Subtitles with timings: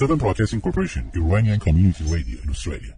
[0.00, 2.94] Seven Broadcasting Corporation, Iranian Community Radio in Australia.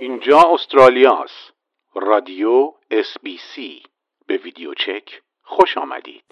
[0.00, 1.52] اینجا استرالیا است.
[1.94, 3.82] رادیو اس بی سی
[4.26, 6.24] به ویدیو چک خوش آمدید.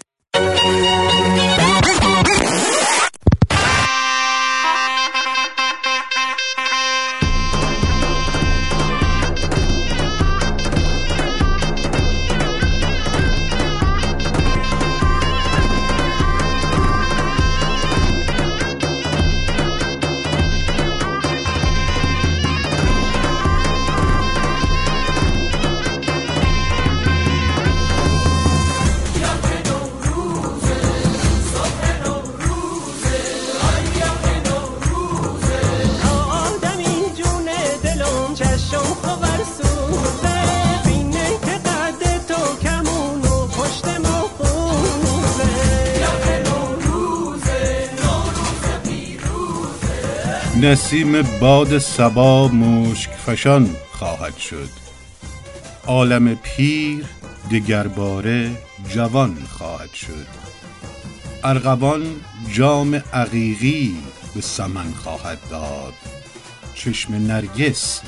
[50.62, 54.68] نسیم باد سبا مشک فشان خواهد شد.
[55.86, 57.04] عالم پیر
[57.50, 58.50] دگرباره
[58.88, 60.26] جوان خواهد شد.
[61.44, 62.02] ارغوان
[62.52, 63.96] جام عقیقی
[64.34, 65.94] به سمن خواهد داد.
[66.74, 68.00] چشم نرگس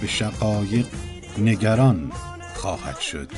[0.00, 0.86] به شقایق
[1.38, 2.12] نگران
[2.54, 3.28] خواهد شد.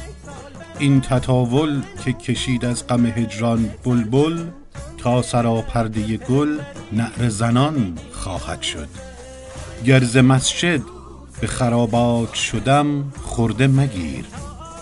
[0.79, 4.39] این تطاول که کشید از غم هجران بلبل
[4.99, 6.59] تا سراپرده گل
[6.93, 8.89] نعر زنان خواهد شد.
[9.85, 10.81] گرز مسجد
[11.41, 14.25] به خرابات شدم خورده مگیر.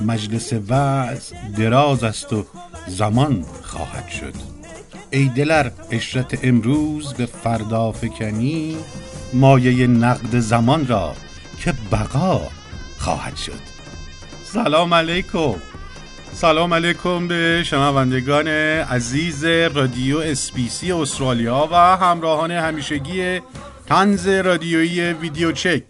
[0.00, 2.46] مجلس وعظ دراز است و
[2.86, 4.34] زمان خواهد شد.
[5.10, 8.76] ای دلر اشرت امروز به فردا فکنی
[9.32, 11.14] مایه نقد زمان را
[11.60, 12.40] که بقا
[12.98, 13.60] خواهد شد.
[14.44, 15.54] سلام علیکم.
[16.32, 23.40] سلام علیکم به شنوندگان عزیز رادیو اسپیسی استرالیا و همراهان همیشگی
[23.86, 25.82] تنز رادیویی ویدیو چک.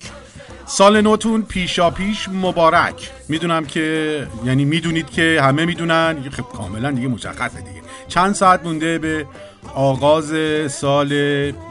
[0.66, 3.10] سال نوتون پیشا پیش مبارک.
[3.30, 6.16] می‌دونم که یعنی می‌دونید که همه می‌دونن.
[6.30, 7.80] خب کاملا دیگه مشخصه دیگه.
[8.08, 9.26] چند ساعت مونده به
[9.74, 10.32] آغاز
[10.72, 11.10] سال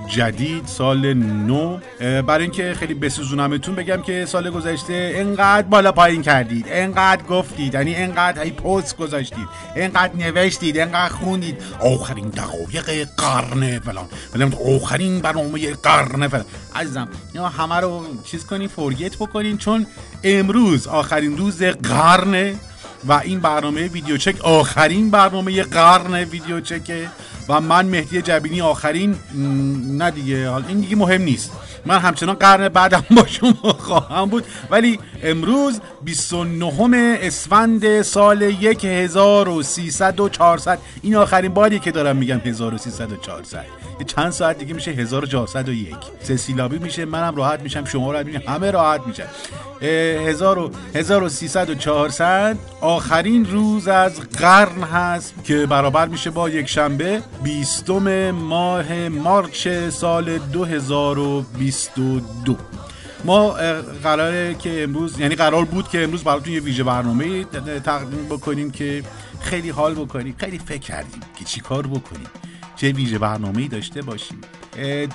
[0.08, 1.78] جدید سال نو.
[2.00, 6.66] برای اینکه خیلی بسوزونمتون بگم که سال گذشته انقدر بالا پایین کردید.
[6.70, 7.74] انقدر گفتید.
[7.74, 9.48] یعنی انقدر هی پست گذاشتید.
[9.76, 10.80] انقدر نوشتید.
[10.80, 11.58] انقدر خوندید.
[11.80, 14.06] آخرین دقایق قرن فلان.
[14.34, 16.46] فلان آخرین برنامه قرن فلان.
[16.76, 19.58] عزیزم یا همه رو چیز کنین فورگیت بکنین.
[19.58, 19.86] چون
[20.24, 22.56] امروز آخرین روز قرن
[23.08, 27.10] و این برنامه ویدیو چک آخرین برنامه قرن ویدیو چکه
[27.50, 29.16] و من مهدی جبینی آخرین
[29.98, 31.52] نه دیگه حالا این دیگه مهم نیست.
[31.86, 34.46] من همچنان قرن بعدم با شما خواهم بود.
[34.70, 43.12] ولی امروز 29 اسفند سال 1300 و 400 این آخرین باری که دارم میگم 1300
[43.12, 43.66] و 400
[44.00, 48.42] یه چند ساعت دیگه میشه 1401 سه سیلابی میشه منم راحت میشم شما راحت میشم
[48.48, 49.24] همه راحت میشن.
[49.24, 56.50] اه، 1000 و 1300 و 400 آخرین روز از قرن هست که برابر میشه با
[56.50, 62.56] یک شنبه 20 ماه مارچ سال 2022
[63.26, 63.50] ما
[64.04, 67.44] قراره که امروز یعنی قرار بود که امروز براتون یه ویژه برنامه
[67.84, 69.04] تقدیم بکنیم که
[69.42, 72.28] خیلی حال بکنیم خیلی فکر کردیم که چی کار بکنیم.
[72.80, 74.42] چه ویژه برنامه‌ای داشته باشیم.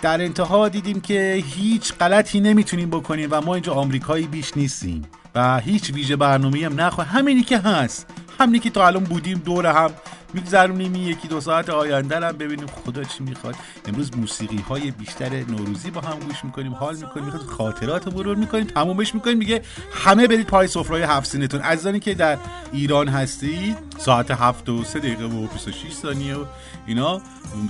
[0.03, 5.03] در انتها دیدیم که هیچ غلطی نمی‌تونیم بکنیم و ما اینجا آمریکایی بیش نیستیم
[5.35, 7.13] و هیچ ویژه برنامه‌ای هم نخواهیم.
[7.13, 8.07] همینی که هست.
[8.41, 9.91] همینی که تا الان بودیم دور هم
[10.35, 10.95] میگذرونیم.
[10.95, 12.67] یکی دو ساعت آینده هم ببینیم.
[12.67, 13.55] خدا چی می‌خواد.
[13.89, 18.37] امروز موسیقی های بیشتر نوروزی با هم گوش می‌کنیم حال می‌کنیم می‌خواد خاطرات رو مرور
[18.37, 19.39] می‌کنیم تمومش می‌کنیم.
[19.39, 22.39] میگه همه برید پای سفره هفت سینتون عزیزانی که در
[22.73, 26.45] ایران هستید ساعت هفت و سه دقیقه و 26 ثانیه و
[26.87, 27.21] اینا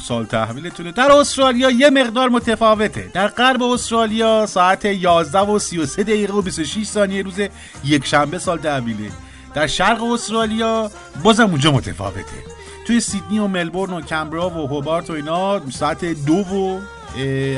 [0.03, 0.93] سال تحویلتونه.
[0.93, 3.11] در استرالیا یه مقدار متفاوته.
[3.15, 7.41] در غرب استرالیا ساعت 11 و 33 دقیقه و 26 ثانیه روز
[7.85, 9.11] یک شنبه سال تحویله.
[9.55, 10.91] در شرق استرالیا
[11.23, 12.45] بازم اونجا متفاوته.
[12.87, 16.81] توی سیدنی و ملبورن و کمبرا و هوبارت و اینا ساعت دو و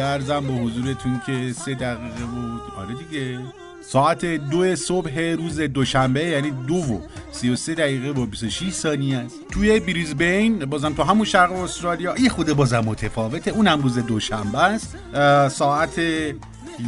[0.00, 2.62] ارزم به حضورتون که سه دقیقه بود.
[2.78, 3.38] آره دیگه.
[3.88, 7.00] ساعت دو صبح روز دوشنبه یعنی دو و
[7.32, 9.16] سی و سه دقیقه و 26 ثانیه.
[9.16, 13.50] است توی بریزبین بازم تو همون شرق استرالیا یه خود بازم متفاوته.
[13.50, 14.96] اونم روز دوشنبه است.
[15.48, 15.98] ساعت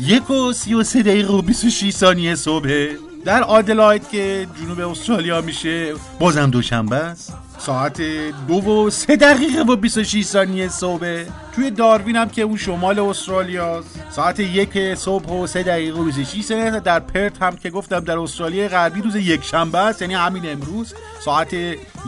[0.00, 2.86] یک و سی و سه دقیقه و 26 ثانیه صبح.
[3.24, 7.34] در آدلاید که جنوب استرالیا میشه بازم دوشنبه است.
[7.58, 8.02] ساعت
[8.48, 11.24] دو و سه دقیقه و 26 ثانیه صبح.
[11.58, 16.42] توی داروین هم که اون شمال استرالیا ساعت یک صبح و سه دقیقه و 26
[16.42, 20.52] ثانیه در پرت هم که گفتم در استرالیا غربی روز یک شنبه است یعنی همین
[20.52, 20.94] امروز
[21.24, 21.54] ساعت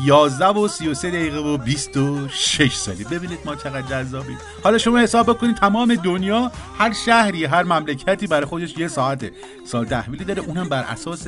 [0.04, 3.04] 11 و 33 دقیقه و 26 ثانیه.
[3.04, 4.38] ببینید ما چقدر جذابیم.
[4.64, 9.30] حالا شما حساب بکنید تمام دنیا هر شهری هر مملکتی برای خودش یه ساعت
[9.64, 10.42] سال تحویلی داره.
[10.42, 11.26] اونم بر اساس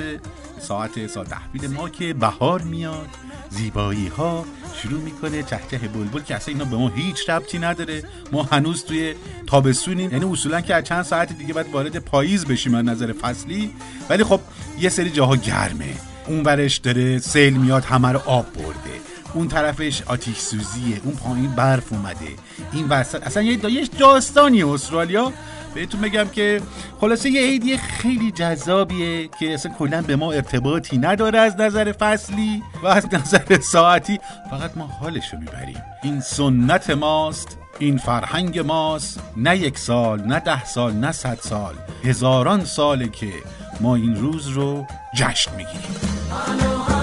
[0.59, 3.09] ساعت سال تحویل ما که بهار میاد
[3.51, 4.45] زیبایی ها
[4.83, 8.03] شروع می‌کنه چهچه بلبل که اصلا اینا به ما هیچ ربطی نداره.
[8.33, 9.15] ما هنوز توی
[9.47, 10.13] تابستونیم.
[10.13, 13.71] یعنی اصولا که از چند ساعت دیگه باید وارد پاییز بشیم از نظر فصلی.
[14.09, 14.41] ولی خب
[14.81, 15.95] یه سری جاها گرمه.
[16.27, 19.01] اون ورش داره سیل میاد همه رو آب برده.
[19.35, 21.01] اون طرفش آتیش سوزیه.
[21.05, 22.29] اون پایین برف اومده.
[22.73, 23.27] این وسط.
[23.27, 25.33] اصلا یه داستانی استرالیا.
[25.75, 26.61] بهتون بگم که
[27.01, 32.63] خلاصه یه عیدی خیلی جذابیه که اصلا کلا به ما ارتباطی نداره از نظر فصلی
[32.83, 34.19] و از نظر ساعتی.
[34.51, 35.83] فقط ما حالشو می‌بریم.
[36.03, 37.59] این سنت ماست.
[37.83, 41.75] این فرهنگ ماست نه یک سال نه ده سال نه صد سال.
[42.05, 43.33] هزاران ساله که
[43.81, 47.02] ما این روز رو جشن می‌گیریم.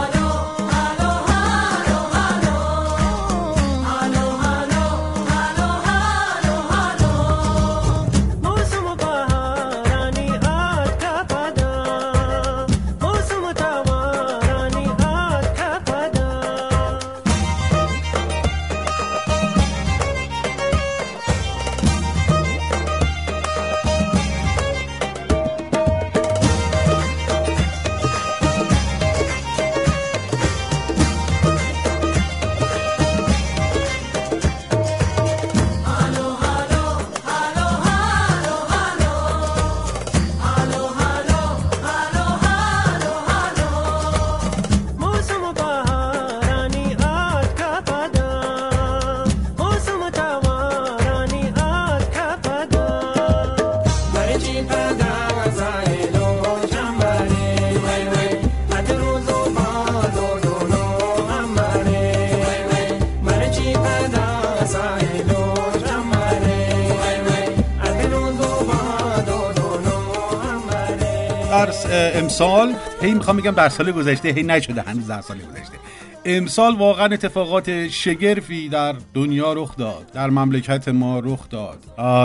[71.66, 71.74] در
[72.20, 72.74] امسال.
[73.02, 75.78] هی می‌خوام بگم در سال گذشته هی نشده هنوز در سال گذشته.
[76.26, 80.12] امسال واقعا اتفاقات شگرفی در دنیا رخ داد.
[80.14, 81.80] در مملکت ما رخ داد.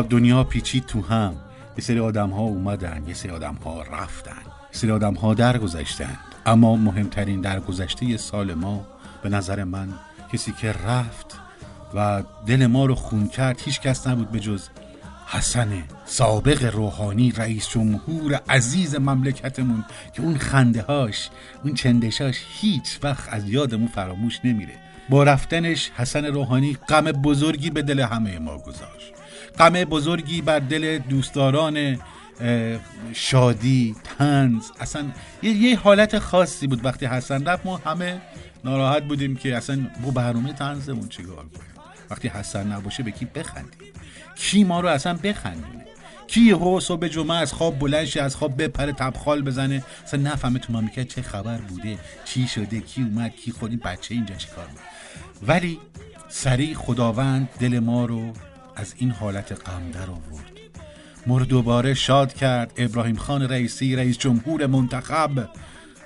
[0.09, 1.35] دنیا پیچید تو هم.
[1.79, 4.43] یه سری آدم ها اومدن یه سری آدم ها رفتن
[4.73, 6.19] یه سری آدم ها درگذشتن.
[6.47, 8.87] اما مهمترین درگذشته سال ما
[9.23, 9.89] به نظر من
[10.33, 11.39] کسی که رفت
[11.95, 14.69] و دل ما رو خون کرد هیچ کس نبود به جز
[15.27, 21.31] حسن سابق روحانی رئیس جمهور عزیز مملکتمون که اون خنده هاش
[21.65, 24.75] اون چندشاش هیچ وقت از یادمون فراموش نمیره.
[25.09, 29.13] با رفتنش حسن روحانی غم بزرگی به دل همه ما گذاشت.
[29.59, 31.99] غم بزرگی بر دل دوستداران
[33.13, 35.05] شادی تنز اصلا
[35.43, 37.67] یه, یه حالت خاصی بود وقتی حسن رفت.
[37.67, 38.21] ما همه
[38.65, 41.75] ناراحت بودیم که اصلا با برنامه تنزمون چیکار کنیم؟
[42.11, 43.93] وقتی حسن نباشه به کی بخندیم؟
[44.37, 45.85] کی ما رو اصلا بخندونه؟
[46.27, 50.59] کی هو صبح جمعه از خواب بلند شه از خواب بپره تبخال بزنه؟ اصلا نفهمه
[50.59, 54.49] تو مملکت چه خبر بوده؟ چی شده کی اومد کی خود این بچه اینجا چی
[54.49, 54.85] کار می‌کنه.
[55.47, 55.79] ولی
[56.29, 58.33] سریع خداوند دل ما رو
[58.77, 60.53] از این حالت غم در آورد.
[61.27, 62.73] ما رو دوباره شاد کرد.
[62.77, 65.49] ابراهیم خان رئیسی رئیس جمهور منتخب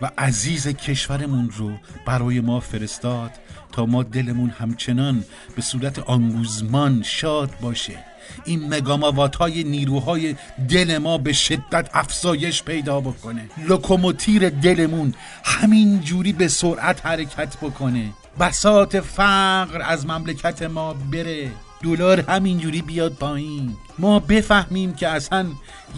[0.02, 1.72] و عزیز کشورمون رو
[2.06, 3.30] برای ما فرستاد
[3.72, 5.24] تا ما دلمون همچنان
[5.56, 8.07] به صورت آنگوزمان شاد باشه.
[8.44, 10.36] این مگاماوات های نیروهای
[10.68, 13.48] دل ما به شدت افزایش پیدا بکنه.
[13.68, 18.10] لوکوموتیر دلمون همین جوری به سرعت حرکت بکنه.
[18.40, 21.50] بسات فقر از مملکت ما بره.
[21.82, 23.76] دلار همینجوری بیاد پایین.
[23.98, 25.46] ما بفهمیم که اصلا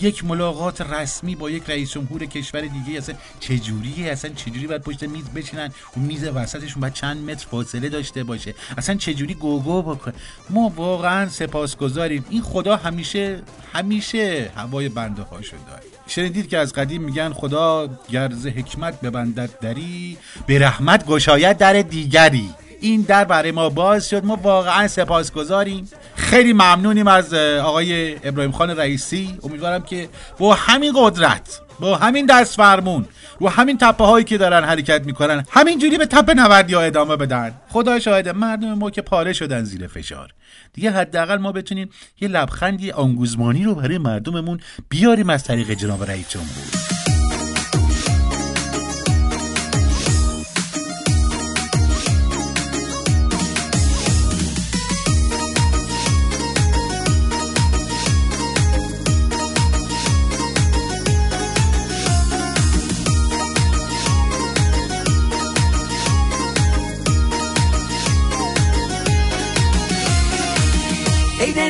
[0.01, 5.03] یک ملاقات رسمی با یک رئیس جمهور کشور دیگه اصلا چجوریه؟ اصلا چجوری باید پشت
[5.03, 8.55] میز بشینن اون میز وسطشون باید چند متر فاصله داشته باشه.
[8.79, 10.15] اصلا چجوری گوگو بکنه
[10.51, 12.25] ما واقعا سپاسگزاریم.
[12.31, 15.83] این خدا همیشه همیشه هوای بنده هاشو داره.
[16.07, 22.51] شنیدید که از قدیم میگن خدا گرز حکمت ببندد دری به رحمت گشاید در دیگری.
[22.81, 24.25] این در برای ما باز شد.
[24.25, 25.89] ما واقعا سپاسگزاریم.
[26.15, 29.39] خیلی ممنونیم از آقای ابراهیم خان رئیسی.
[29.43, 30.09] امیدوارم که
[30.39, 33.07] با همین قدرت با همین دست فرمون
[33.39, 37.55] رو همین تپه هایی که دارن حرکت می‌کنن همینجوری به تپه نوردی ها ادامه بدن.
[37.69, 40.31] خدا شاهد مردم ما که پاره شدن زیر فشار.
[40.73, 46.29] دیگه حداقل ما بتونیم یه لبخندی آنگوزمانی رو برای مردممون بیاریم از طریق جناب رئیس
[46.29, 47.00] جمهور.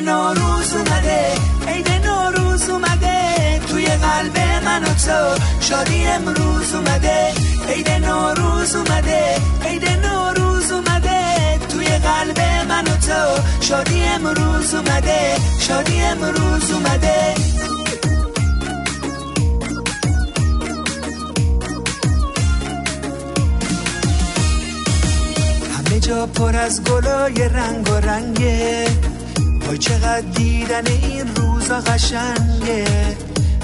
[0.00, 1.26] نوروز اومده
[1.68, 7.32] عید نوروز اومده توی قلب من و تو شادی امروز اومده.
[7.68, 11.18] عید نوروز اومده عید نوروز اومده
[11.68, 17.34] توی قلب من و تو شادی امروز اومده شادی امروز اومده.
[25.76, 28.86] همه جا پر از گلای رنگ و رنگه.
[29.66, 33.16] وای چقدر دیدن این روزا قشنگه.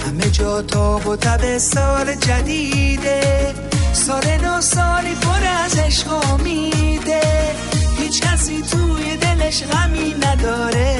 [0.06, 3.54] همه جا تاب و تب سال جدیده.
[3.92, 7.20] سال نو سالی پر از عشق امیده.
[7.98, 10.96] هیچ کسی توی دلش غمی نداره.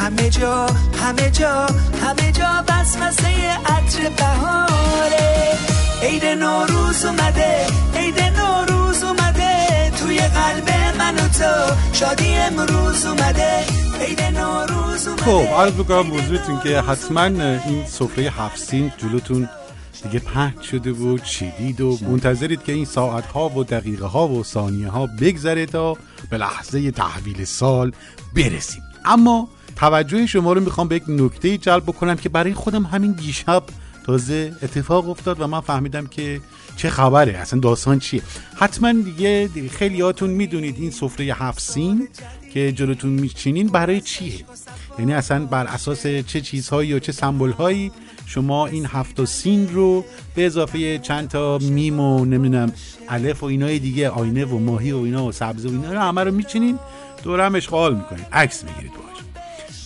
[0.00, 0.66] همه جا
[1.02, 1.66] همه جا
[2.02, 3.28] همه جا بس مسه
[3.66, 5.58] عطر بهاره.
[6.02, 9.31] عید نوروز اومده عید نوروز اومده.
[10.34, 11.74] قلب من و تو.
[11.92, 13.82] شادی امروز اومده.
[15.24, 19.48] خب عرض بکنم بزرگتون که حتما این سفره هفت سین جلوتون
[20.02, 24.44] دیگه پهن شده و چیدید و منتظرید که این ساعت ها و دقیقه ها و
[24.44, 25.96] ثانیه ها بگذره تا
[26.30, 27.92] به لحظه تحویل سال
[28.36, 28.82] برسیم.
[29.04, 33.62] اما توجه شما رو می‌خوام به یک نکته جلب بکنم که برای خودم همین دیشب
[34.06, 36.40] تازه اتفاق افتاد و من فهمیدم که
[36.76, 38.22] چه خبره اصلا داستان چیه؟
[38.54, 42.08] حتما دیگه خیلیاتون می‌دونید این سفره هفت سین
[42.54, 44.44] که جلوتون میچینین برای چیه؟
[44.98, 47.92] یعنی اصلا بر اساس چه چیزهایی یا چه سمبل هایی
[48.26, 50.04] شما این هفت و سین رو
[50.34, 52.72] به اضافه چند تا میم و نمی‌دونم
[53.08, 56.24] الف و اینای دیگه آینه و ماهی و اینا و سبزه و اینا رو همه
[56.24, 56.78] رو میچینین
[57.22, 58.24] دور هم اشغال می‌کنین.
[58.32, 59.18] عکس می‌گیرید باهاش.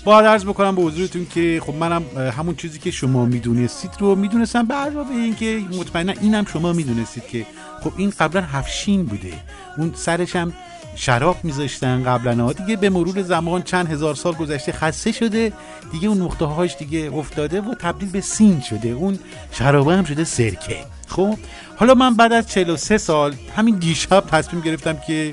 [0.07, 2.03] با عرض بکنم به حضورتون که خب منم
[2.39, 4.67] همون چیزی که شما می‌دونستید رو می‌دونستم.
[4.67, 7.47] به علاوه اینکه مطمئنا اینم شما می‌دونستید که
[7.83, 9.33] خب این قبلا هفشین بوده.
[9.79, 10.53] اون سرش هم
[10.97, 12.53] شراب میذاشتن قبلا.
[12.53, 15.53] دیگه به مرور زمان چند هزار سال گذشته خسته شده.
[15.93, 18.89] دیگه اون نقطه هاش دیگه افتاده و تبدیل به سین شده.
[18.89, 19.19] اون
[19.53, 20.77] شرابه هم شده سرکه.
[21.09, 21.39] خب
[21.77, 25.33] حالا من بعد از 43 سال همین دیشب تصمیم گرفتم که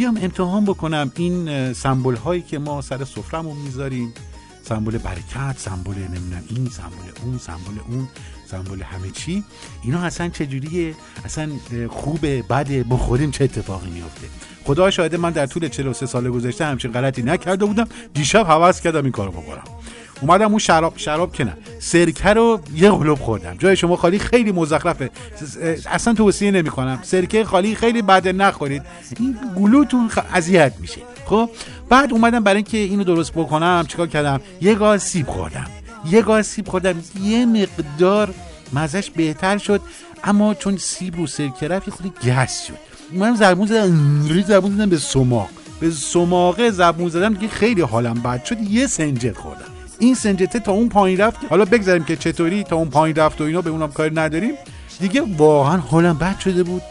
[0.00, 1.12] بیام امتحان بکنم.
[1.16, 4.14] این سمبل هایی که ما سر سفرمون می‌ذاریم
[4.62, 8.08] سمبل برکت سمبل نمی‌دونم این سمبل اون سمبل اون
[8.50, 9.44] سمبل همه چی
[9.82, 11.50] اینا اصلا چجوریه؟ اصلا
[11.88, 14.26] خوبه بده بخوریم چه اتفاقی میفته
[14.64, 17.88] خدا شاهده من در طول 43 سال گذشته همچین غلطی نکرده بودم.
[18.14, 19.64] دیشب حواس کردم این کارو بکنم.
[20.20, 21.56] اومدم اون شراب شراب که نه.
[21.78, 23.56] سرکه رو یه قلوب خوردم.
[23.58, 25.10] جای شما خالی خیلی مزخرفه.
[25.86, 28.82] اصلا توصیه نمی کنم سرکه خالی خیلی بده نخورید.
[29.18, 30.10] این گلوتون.
[30.34, 31.00] اذیت میشه.
[31.26, 31.50] خب؟
[31.88, 35.66] بعد اومدم برای اینکه اینو درست بکنم چیکار کردم؟ یه گاز سیب خوردم.
[36.10, 36.94] یه گاز سیب خوردم.
[37.22, 38.34] یه مقدار
[38.72, 39.80] مزش بهتر شد
[40.24, 42.78] اما چون سیب رو سرکه رفت خودی گس شد.
[43.12, 45.48] من زبون زدم زبون زدم به سماق.
[45.80, 48.60] به سماقه زبون زدم دیگه خیلی حالم بد شد.
[48.60, 49.79] یه سنجت خوردم.
[50.00, 51.38] این سنجته تا اون پایین رفت.
[51.50, 54.54] حالا بگذاریم که چطوری تا اون پایین رفت و اینا به اونم کاری نداریم.
[55.00, 56.82] دیگه واقعا حالم بد شده بود.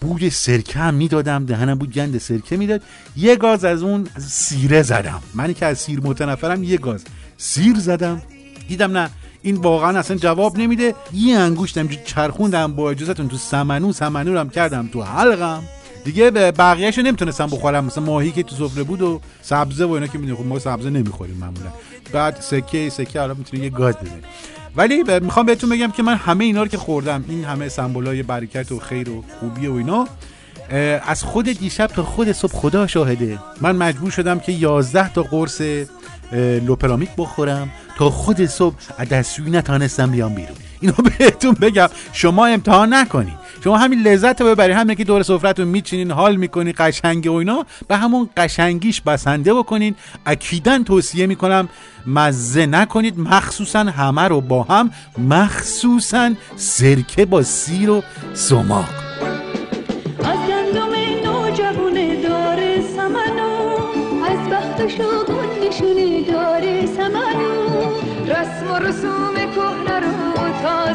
[0.00, 2.82] بوی سرکه هم می‌دادم دهنم بود گند سرکه می‌داد.
[3.16, 5.22] یه گاز از اون سیره زدم.
[5.34, 7.04] منی که از سیر متنفرم یه گاز
[7.36, 8.22] سیر زدم.
[8.68, 9.10] دیدم نه
[9.42, 10.94] این واقعا اصلا جواب نمیده.
[11.12, 15.62] یه انگوشتم چرخوندم با اجازهتون تو سمنو سمنو هم کردم تو حلقم.
[16.04, 17.84] دیگه به بقیه‌اش نمی‌تونستم بخورم.
[17.84, 20.90] مثلا ماهی که تو سفره بود و سبزه و اینا که می‌دونی خب ما سبزه
[20.90, 21.70] نمی‌خوریم معمولا.
[22.12, 24.22] بعد سکه سکه حالا می‌تونی یه گاز بزنی
[24.76, 28.72] ولی می‌خوام بهتون بگم که من همه اینا رو که خوردم این همه سمبولای برکت
[28.72, 30.08] و خیر و خوبی و اینا
[31.06, 33.38] از خود دیشب تا خود صبح خدا شاهده.
[33.60, 35.60] من مجبور شدم که 11 تا قرص
[36.66, 40.56] لوپرامیک بخورم تا خود صبح از دستشویی نتانستم بیام بیرون.
[40.80, 41.88] اینو بهتون بگم.
[42.12, 46.74] شما امتحان نکنید شما همین لذت رو ببرید همین که دور سفرتون میچینین حال می‌کنین
[46.78, 47.66] قشنگه و اینا.
[47.88, 49.94] به همون قشنگیش بسنده بکنین.
[50.26, 51.68] اکیدا توصیه می‌کنم
[52.06, 53.18] مزه نکنید.
[53.18, 54.90] مخصوصا همه رو با هم.
[55.18, 58.02] مخصوصا سرکه با سیر و
[58.34, 58.99] سماق.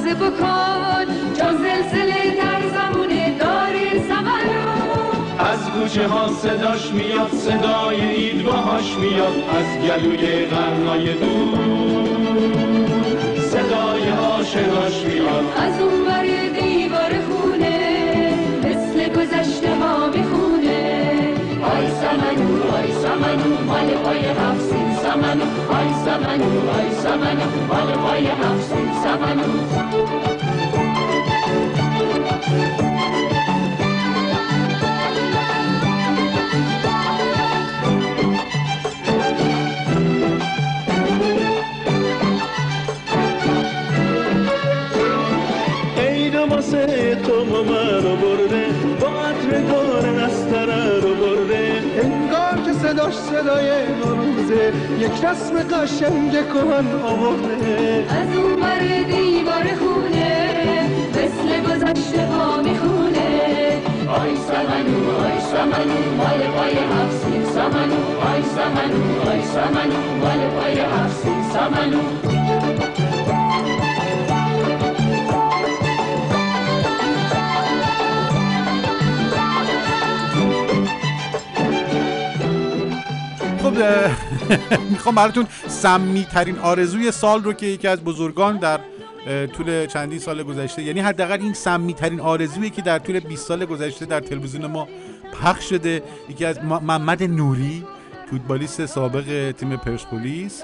[0.06, 1.06] تازه بکن
[1.38, 4.66] چون زلزله در زمونه داره سمنو.
[5.40, 11.60] از گوشه ها صداش میاد صدای عید باهاش میاد از گلوی غرنای دور.
[13.40, 15.46] صدای آشناش میاد.
[15.58, 16.06] از اون
[22.24, 22.38] ای
[22.76, 29.52] آی سمنو مال پای هفتین سمنو آی سمنو آی سمنو مال پای هفتین سمنو
[47.26, 47.60] تو ما
[48.00, 48.66] رو برده
[49.02, 50.54] با عطر گارن از
[51.04, 51.35] رو برده
[52.94, 54.74] داشت صدای نوروزه.
[55.00, 58.06] یک رسم قشنگ کهن آورده.
[58.10, 63.26] از اون بر دیوار خونه مثل گذشته ها می‌خونه.
[64.22, 68.02] آی سمنو آی سمنو مال پای هفت سمنو
[68.32, 72.85] آی سمنو آی سمنو مال پای هفت سمنو.
[83.82, 84.12] اه،
[84.92, 88.80] می‌خوام براتون سمی ترین آرزوی سال رو که یکی از بزرگان در
[89.58, 93.66] طول چندین سال گذشته یعنی حداقل این سمی ترین آرزویی که در طول 20 سال
[93.66, 94.88] گذشته در تلویزیون ما
[95.42, 96.04] پخش شده.
[96.30, 97.84] یکی از محمد نوری
[98.32, 100.64] فوتبالیست سابق تیم پرسپولیس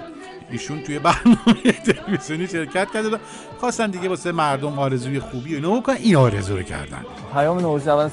[0.52, 3.18] ایشون توی برنامه تلویزیونی شرکت کرده و
[3.60, 5.96] خواستن دیگه واسه مردم آرزوی خوبی و اینو بکنن.
[5.96, 7.06] این آرزو رو کردن.
[7.34, 8.10] پیام نوروزی اول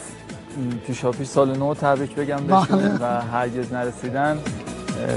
[0.87, 4.39] پیشا پیش سال نو تبریک بگم بهشون و هرگز نرسیدن.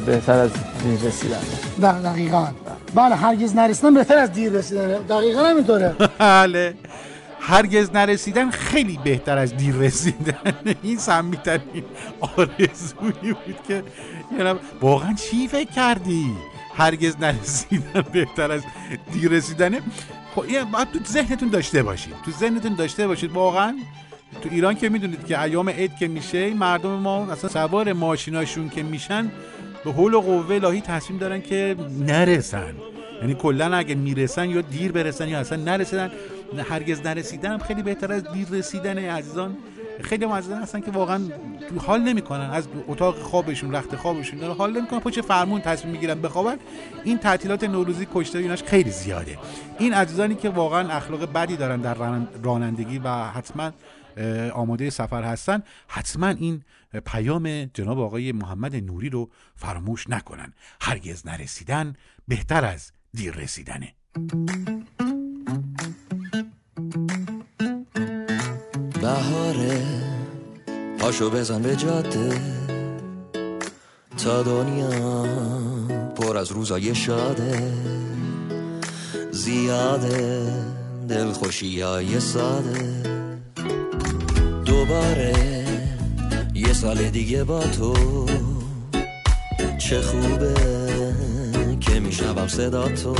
[0.05, 0.51] بهتر از
[0.83, 1.39] دیر رسیدن.
[1.81, 2.47] در دقیقا.
[2.95, 4.88] بله هرگز نرسیدن بهتر از دیر رسیدن.
[4.88, 5.95] دقیقا همینطوره.
[6.19, 6.73] بله.
[7.39, 10.33] هرگز نرسیدن خیلی بهتر از دیر رسیدن.
[10.83, 11.83] این سمیترین
[12.21, 13.83] آرزویی بود که
[14.38, 16.25] یعنی واقعا چی فکر کردی؟
[16.75, 18.61] هرگز نرسیدن بهتر از
[19.13, 19.81] دیر رسیدنه
[20.35, 22.13] خب این باید تو ذهنتون داشته باشید.
[22.25, 23.31] تو ذهنتون داشته باشید.
[23.31, 23.75] واقعا
[24.41, 28.83] تو ایران که می‌دونید که ایام عید که میشه مردم ما اصلا سوار ماشیناشون که
[28.83, 29.31] میشن
[29.85, 32.73] به حول و قوه الهی تصمیم دارن که نرسن.
[33.21, 36.11] یعنی کلا اگه می‌رسن یا دیر برسن یا اصلا نرسیدن
[36.69, 39.58] هرگز نرسیدن خیلی بهتر از دیر رسیدن عزیزان.
[40.01, 41.21] خیلی هم عزیزان هستن که واقعا
[41.77, 42.49] حال نمی‌کنن.
[42.49, 44.99] از اتاق خوابشون رخت خوابشون داره حال نمی‌کنن.
[44.99, 46.58] پشت فرمون تصمیم می‌گیرن بخوابن.
[47.03, 49.38] این تعطیلات نوروزی کشته ایناش خیلی زیاده.
[49.79, 53.71] این عزیزانی که واقعا اخلاق بدی دارن در ران- رانندگی و حتما
[54.53, 56.62] آماده سفر هستن حتما این
[56.99, 60.54] پیام جناب آقای محمد نوری رو فراموش نکنن.
[60.82, 61.93] هرگز نرسیدن
[62.27, 63.95] بهتر از دیر رسیدنه.
[69.01, 69.82] بهاره
[70.99, 72.41] پاشو بزن به جاده.
[74.17, 75.23] تا دنیا
[76.15, 77.73] پر از روزای شاده.
[79.32, 80.54] زیاده
[81.08, 83.04] دلخوشی های ساده.
[84.65, 85.61] دوباره
[86.71, 87.93] یه سال دیگه با تو.
[89.77, 90.53] چه خوبه
[91.79, 93.15] که میشنوم صدا تو.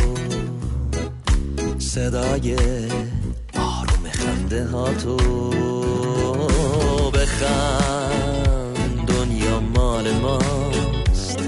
[1.80, 2.56] صدای
[3.56, 5.18] آروم خنده ها تو.
[7.12, 11.40] بخند دنیا مال ماست.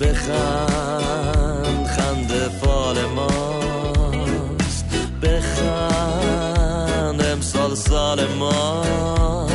[0.00, 4.84] بخند خنده فال ماست.
[5.22, 9.47] بخند امسال سال ماست.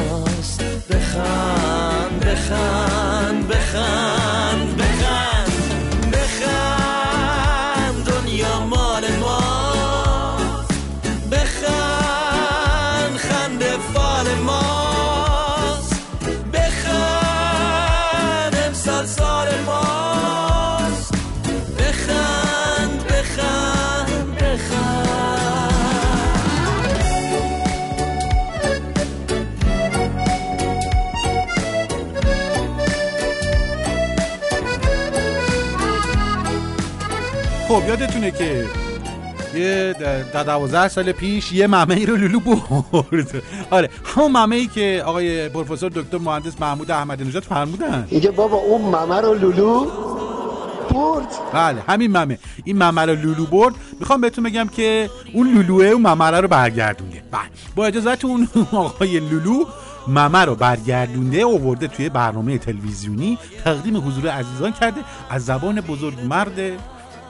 [37.73, 38.65] خب یادتونه که
[39.55, 39.95] یه
[40.33, 42.39] در دوازده سال پیش یه ممه ای رو لولو
[42.91, 43.43] برد.
[43.69, 48.07] آره همون ممه ای که آقای پروفسور دکتر مهندس محمود احمدی نژاد فرمودن.
[48.11, 49.85] میگه بابا اون ممه رو لولو
[50.91, 51.27] برد.
[51.53, 52.39] بله همین ممه.
[52.63, 53.73] این ممه رو لولو برد.
[53.99, 57.23] می‌خوام بهتون بگم که اون لولوه اون ممه رو برگردونده.
[57.31, 57.41] بله
[57.75, 59.65] با اجازهتون آقای لولو
[60.07, 63.37] ممه رو برگردونده اوورده توی برنامه تلویزیونی.
[63.63, 65.01] تقدیم حضور عزیزان کرده.
[65.29, 66.59] از زبان بزرگ مرد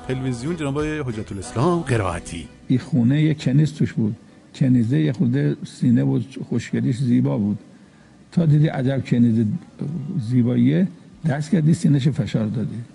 [0.07, 2.47] تلویزیون جناب حجت الاسلام قرائتی.
[2.67, 4.15] این خونه یه کنیز توش بود.
[4.55, 7.59] کنیزه یه خورده سینه و خوشگلیش زیبا بود.
[8.31, 9.45] تا دیدی عجب کنیز
[10.19, 10.87] زیباییه
[11.29, 12.92] دست کردی سینهش فشار دادی.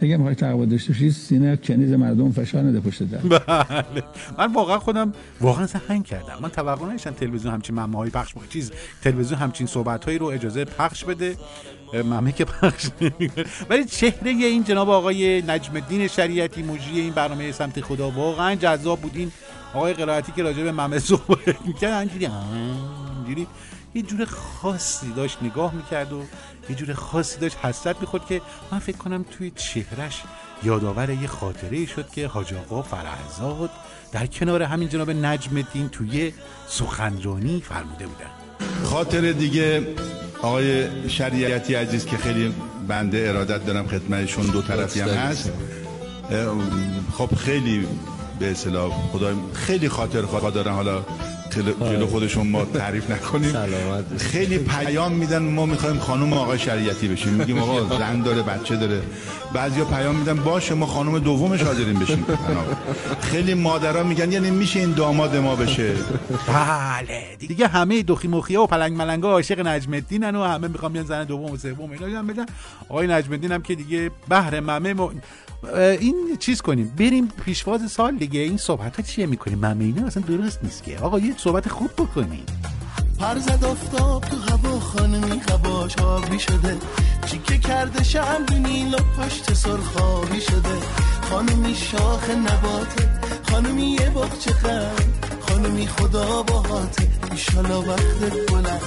[0.00, 3.18] اگه می‌خوای تقوی داشته باشی سینه کنیز مردم فشار نده پشت در.
[3.18, 4.04] بله.
[4.38, 6.38] من واقعا خودم واقعا هنگ کردم.
[6.42, 10.26] من توقع نداشتم تلویزیون همچین ممه هایی پخش کنه چیز تلویزیون همچین صحبت هایی رو
[10.26, 11.36] اجازه پخش بده.
[12.04, 13.44] ممه که پخش نمی‌کنه.
[13.70, 19.00] ولی چهره این جناب آقای نجم الدین شریعتی مجری این برنامه سمت خدا واقعا جذاب
[19.00, 19.32] بود این
[19.74, 23.46] آقای قرائتی که راجع به ممه صحبت می‌کرد اینجوری
[23.94, 26.22] یه جور خاصی داشت نگاه می‌کرد و
[26.68, 28.40] یه جور خاصی داشت حسرت می‌خورد که
[28.72, 30.22] من فکر کنم توی چهرش
[30.62, 33.70] یادآور یه خاطره شد که حاج آقا فرهزاد
[34.12, 36.32] در کنار همین جناب نجم الدین توی
[36.68, 38.30] سخنرانی فرموده بودن.
[38.84, 39.86] خاطر دیگه
[40.42, 42.54] آقای شریعتی عزیز که خیلی
[42.88, 45.52] بنده ارادت دارم خدمتشون دو طرفی هم هست.
[47.12, 47.86] خب خیلی
[48.38, 50.72] به اصطلاح خدای خیلی خاطر خواه دارن.
[50.72, 51.04] حالا
[51.62, 53.52] جلو- خودشون ما تعریف نکنیم.
[54.18, 57.32] خیلی پیام میدن ما می‌خوایم خانم آقای شریعتی بشیم.
[57.32, 59.02] میگیم آقا زن داره بچه داره.
[59.52, 62.26] بعضیا پیام میدن باشه ما خانم دومش حاضرین بشیم.
[63.20, 65.92] خیلی مادرها میگن یعنی میشه این داماد ما بشه.
[66.48, 67.22] بله.
[67.38, 71.24] دیگه همه دخی مخیا و پلنگ ملنگا عاشق نجم الدینن و همه می‌خوان بیان زن
[71.24, 72.18] دوم و سوم اینا.
[72.18, 72.46] هم بدن
[72.88, 75.08] آقای نجم الدین هم که دیگه بهر ممه م...
[76.00, 76.92] این چیز کنیم.
[76.98, 78.40] بریم پیشواز سال دیگه.
[78.40, 80.98] این صحبت ها چیه می‌کنیم؟ ممه اینا اصلا درست نیست که.
[80.98, 82.46] آقا یه صحبت خوب بکنیم
[83.18, 86.76] پر زد آفتاب تو هوا خانمی قباش آبی شده.
[87.26, 90.76] چیکه کرده شمدونی و پشت سرخابی شده.
[91.30, 93.10] خانمی شاخ نباته
[93.50, 94.54] خانمی یه باغچه
[95.48, 98.82] خانمی خدا باهاته ایشالا وقتت بلند.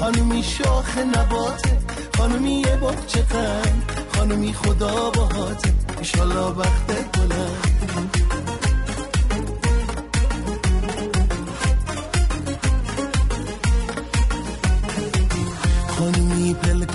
[0.00, 1.78] خانمی شاخ نباته
[2.18, 3.24] خانمی یه باغچه
[4.16, 8.59] خانمی خدا باهاته ایشالا وقتت بلند.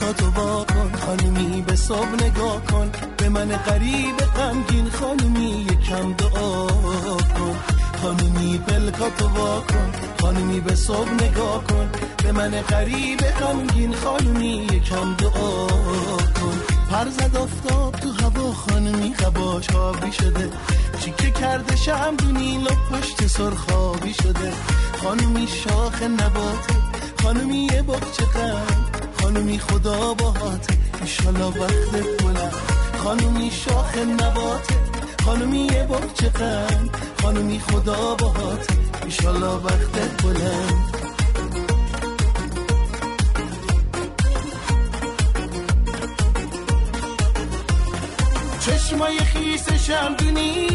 [0.05, 0.91] پلکاتو وا کن.
[1.05, 2.91] خانمی به صبح نگاه کن.
[3.17, 6.67] به من غریب غمگین خانمی یکم دعا
[7.17, 7.55] کن.
[8.01, 9.91] خانمی پلکاتو وا کن.
[10.21, 11.89] خانمی به صبح نگاه کن.
[12.23, 15.67] به من غریب غمگین خانمی یکم دعا
[16.37, 16.61] کن.
[16.91, 20.49] پر زد آفتاب تو هوا خانمی قباش آبی شده.
[20.99, 24.51] چیکه کرده شمدونی و پشت سرخابی شده.
[25.03, 26.75] خانمی شاخ نباته
[27.23, 28.94] خانمی یه باغچه قند.
[29.25, 32.53] خانمی خدا باهاته ایشالا وقتت بلند.
[32.97, 34.75] خانمی شاخ نباته
[35.25, 36.97] خانمی یه باغچه قند.
[37.21, 38.73] خانمی خدا باهاته
[39.05, 40.95] ایشالا وقتت بلند.
[48.59, 50.74] چشمای خیس شمدونی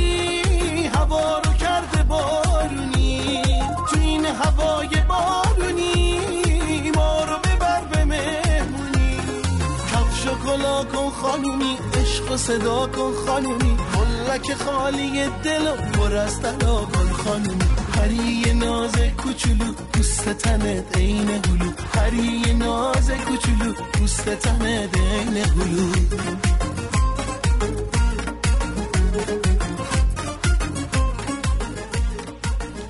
[12.31, 13.77] و صدا کن خانومی.
[13.97, 17.71] ملک خالی دل و پر از کن خانومی.
[18.01, 25.93] پری ناز کوچولو دوست تنت عین هلو پری ناز کوچولو دوست تنت عین هلو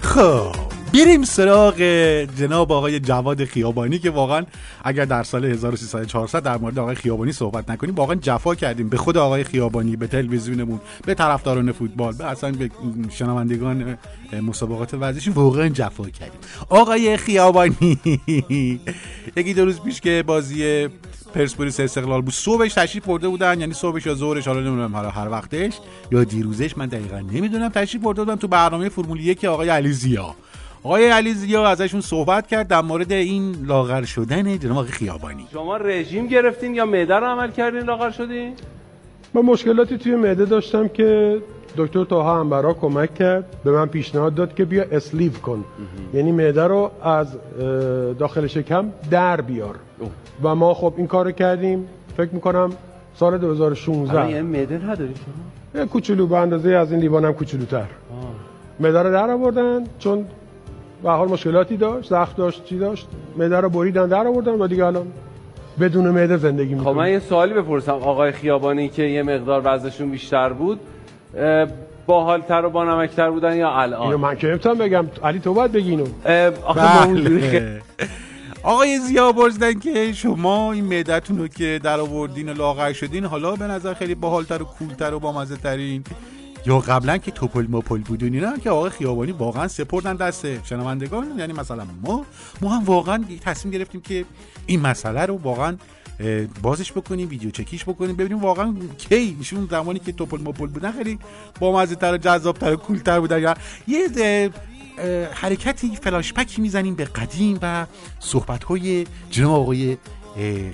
[0.00, 0.59] خب
[0.94, 1.80] بریم سراغ
[2.38, 4.46] جناب آقای جواد خیابانی که واقعا
[4.84, 8.88] اگر در سال 1300 در مورد آقای خیابانی صحبت نکنیم واقعا جفا کردیم.
[8.88, 12.70] به خود آقای خیابانی به تلویزیونمون به طرفداران فوتبال به اصلا به
[13.10, 13.98] شنوندگان
[14.42, 16.40] مسابقات ورزشی واقعا جفا کردیم.
[16.68, 17.98] آقای خیابانی
[19.36, 20.88] یکی دو روز پیش که بازی
[21.34, 25.28] پرسپولیس استقلال بود صبحش تشریف برده بودن یعنی صبحش یا ظهرش حالا نمی‌دونم حالا هر
[25.28, 25.72] وقتش
[26.12, 30.34] یا دیروزش من دقیقا نمی‌دونم تشریف برده بودن تو برنامه فرمول یک آقای علی زیا
[30.82, 35.46] آقای علی زیا ازشون صحبت کرد در مورد این لاغر شدن جناب آقای خیابانی.
[35.52, 38.54] شما رژیم گرفتین یا معده رو عمل کردین لاغر شدین؟
[39.34, 41.38] من مشکلاتی توی معده داشتم که
[41.76, 45.64] دکتر تاها انبرا کمک کرد به من پیشنهاد داد که بیا اسلیو کن.
[46.14, 47.36] یعنی معده رو از
[48.18, 49.76] داخل شکم در بیار.
[50.42, 51.86] و ما خب این کار کردیم.
[52.16, 52.72] فکر می‌کنم
[53.14, 57.86] سال 2016 الان یعنی معده نداری شما؟ یه کوچولو به اندازه از این لیوانم کوچولوتر.
[58.80, 60.26] معده رو در آوردن چون
[61.02, 64.66] به هر حال مشکلاتی داشت زخم داشت چی داشت؟ معده رو بریدن در آوردن و
[64.66, 65.06] دیگه الان
[65.80, 66.94] بدون معده زندگی خب می‌کنه.
[66.94, 67.92] من یه سوالی بپرسم.
[67.92, 70.80] آقای خیابانی که یه مقدار وزنشون بیشتر بود
[72.06, 75.06] باحالتر و بانمکتر بودن یا الان؟ اینو من که نمی‌تونم بگم.
[75.22, 76.06] علی تو باید بگی اینو.
[76.64, 77.82] آخه بله.
[78.62, 83.56] آقای زیا پرسیدن که شما این معدتون رو که در آوردین و لاغر شدین حالا
[83.56, 86.04] به نظر خیلی باحالتر و کولتر و بامزه ترین
[86.66, 91.52] یا قبلا که توپل ماپل بودین اینا که آقای خیابانی واقعا سپردن دست شنوندگان یعنی
[91.52, 92.26] مثلا ما
[92.60, 94.24] ما هم واقعا تصمیم گرفتیم که
[94.66, 95.76] این مسئله رو واقعا
[96.62, 101.18] بازش بکنیم ویدیو چکیش بکنیم ببینیم واقعا کی ایشون زمانی که توپل ماپل بودن خیلی
[101.60, 103.54] بامزه تر و جذاب تر و کولتر بودن یا
[103.88, 104.50] یه
[105.32, 107.86] حرکتی فلاشبکی می‌زنیم به قدیم و
[108.18, 109.96] صحبت های جناب آقای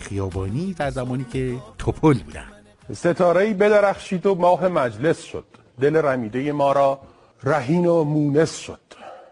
[0.01, 2.45] خیابانی در زمانی که توپل بودن.
[2.93, 5.45] ستاره بدرخشید و ماه مجلس شد.
[5.81, 7.01] دل رمیده ما را
[7.45, 8.81] رهین و مونس شد.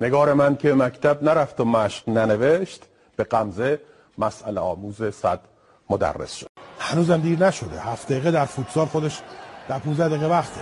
[0.01, 2.83] نگار من که مکتب نرفت و مشق ننوشت
[3.17, 3.81] به قمزه
[4.19, 5.41] مسئله آموز صد
[5.91, 6.47] مدرس شد.
[6.79, 7.81] هنوزم دیر نشده.
[7.81, 9.21] هفت دقیقه در فوتسال خودش
[9.69, 10.61] در 15 دقیقه وقته.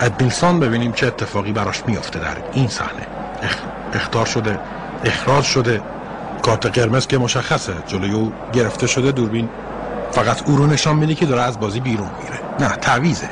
[0.00, 3.06] ادمینسان ببینیم چه اتفاقی براش میافته در این صحنه.
[3.42, 3.58] اخ...
[3.92, 4.58] اختار شده
[5.04, 5.82] اخراج شده.
[6.42, 7.74] کارت قرمز که مشخصه.
[7.86, 9.48] جلوی او گرفته شده دوربین.
[10.12, 12.40] فقط او رو نشان میده که داره از بازی بیرون میره.
[12.60, 13.30] نه تعویزه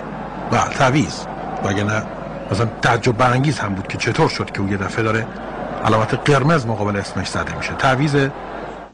[0.51, 1.27] بله تعویز
[1.65, 2.03] وگرنه
[2.51, 5.27] مثلا تعجب برانگیز هم بود که چطور شد که او یه دفعه داره
[5.85, 7.75] علامت قرمز مقابل اسمش زده میشه.
[7.75, 8.33] تعویزه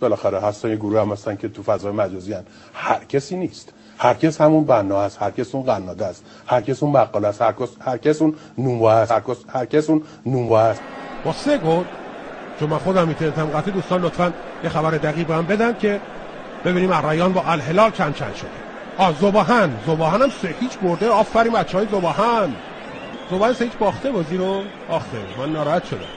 [0.00, 2.44] بالاخره هستن یه گروه هم هستن که تو فضای مجازی هن.
[2.74, 3.72] هر کسی نیست.
[3.98, 7.42] هر کس همون بنا هست هر کس اون قناده است هر کس اون بقال است
[7.42, 9.12] هر کس هر کس اون نونوا هست.
[9.12, 10.80] هر کس هر کس اون نونوا هست.
[11.24, 11.84] با سه گل
[12.60, 14.32] چون من خودم اینترنتم قطعی دوستان لطفا
[14.64, 16.00] یه خبر دقیق هم بدن که
[16.64, 18.59] ببینیم الرایان با الهلال چند چند شده.
[19.00, 22.56] آ زباهن زباهن هم سه هیچ برده آفرین بچهای زباهن
[23.30, 26.08] زباهن سه هیچ باخته بازی رو؟ آخه من ناراحت شدم.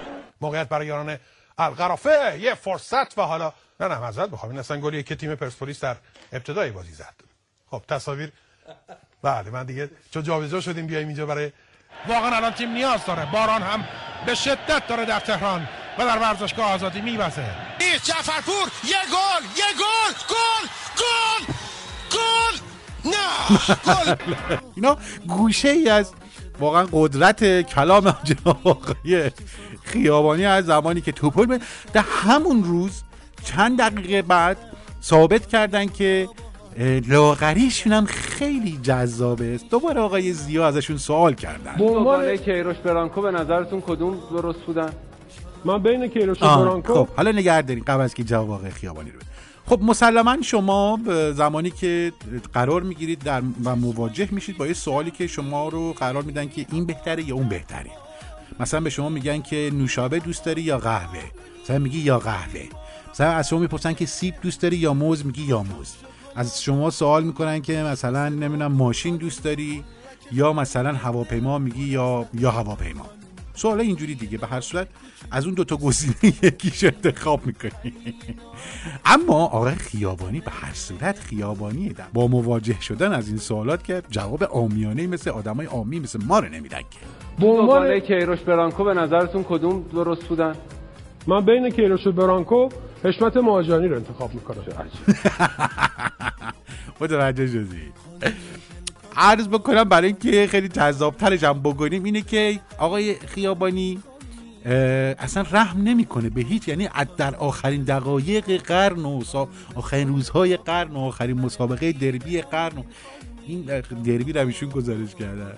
[0.41, 1.17] موقعیت برای یاران
[1.57, 5.79] القرافه یه فرصت و حالا نه نه معذرت بخوام این اصلا گلیه که تیم پرسپولیس
[5.79, 5.95] در
[6.33, 7.13] ابتدای بازی زد.
[7.71, 8.31] خب تصاویر.
[9.21, 11.51] بله من دیگه چون جابجا شدیم بیایم اینجا برای
[12.07, 13.25] واقعا الان تیم نیاز داره.
[13.31, 13.87] باران هم
[14.25, 15.67] به شدت داره در تهران
[15.99, 17.45] و در ورزشگاه آزادی میوزه.
[17.81, 20.67] نیست جعفرپور یه گل یه گل گل
[20.97, 21.53] گل
[22.11, 22.72] گل.
[23.05, 24.17] نه!
[24.75, 26.11] اینا گوشه ای از
[26.59, 29.31] واقعا قدرت کلام جناب آقای
[29.83, 31.59] خیابانی از زمانی که توپل به
[31.93, 33.03] در همون روز
[33.43, 34.57] چند دقیقه بعد
[35.03, 36.29] ثابت کردن که
[37.07, 39.59] لاغریشون هم خیلی جذابه.
[39.69, 41.75] دوباره آقای زیا ازشون سوال کردن.
[41.75, 44.89] دوباره کیروش برانکو به نظرتون کدوم درست بودن؟
[45.65, 49.11] من بین کیروش و برانکو؟ خب حالا نگه دارین قبل از که جواب آقای خیابانی
[49.11, 49.32] رو بدیم.
[49.65, 50.99] خب مسلما شما
[51.35, 52.13] زمانی که
[52.53, 56.65] قرار می‌گیرید در و مواجه میشید با یه سوالی که شما رو قرار میدن که
[56.71, 57.91] این بهتره یا اون بهتره.
[58.59, 61.23] مثلا به شما میگن که نوشابه دوست داری یا قهوه؟
[61.63, 62.63] مثلا میگی یا قهوه.
[63.11, 65.93] مثلا از شما می‌پرسن که سیب دوست داری یا موز؟ میگی یا موز.
[66.35, 69.83] از شما سوال می‌کنن که مثلا نمی‌دونم ماشین دوست داری
[70.31, 73.05] یا مثلا هواپیما؟ میگی یا یا هواپیما.
[73.53, 74.87] سوال اینجوری دیگه به هر صورت
[75.31, 77.93] از اون دوتا گزینه یکیش انتخاب می‌کنی.
[79.05, 84.01] اما آقای خیابانی به هر صورت خیابانی در با مواجه شدن از این سوالات که
[84.09, 86.99] جواب آمیانه مثل آدمای عامی مثل ما رو نمیدن که.
[87.39, 90.55] دوباره کیروش برانکو به نظرتون کدوم درست بودن؟
[91.27, 92.69] من بین کیروش و برانکو
[93.03, 94.63] حشمت مهاجانی رو انتخاب می‌کنم.
[97.01, 97.93] متوجه شدی؟
[99.17, 103.99] عرض بکنم برای اینکه خیلی جذابترش هم بکنیم اینه که آقای خیابانی
[105.19, 109.23] اصلا رحم نمی‌کنه به هیچ یعنی در آخرین دقایق قرن و
[109.75, 112.83] آخرین روزهای قرن و آخرین مسابقه دربی قرن و
[113.47, 113.61] این
[114.05, 115.53] دربی رو ایشون گزارش کردن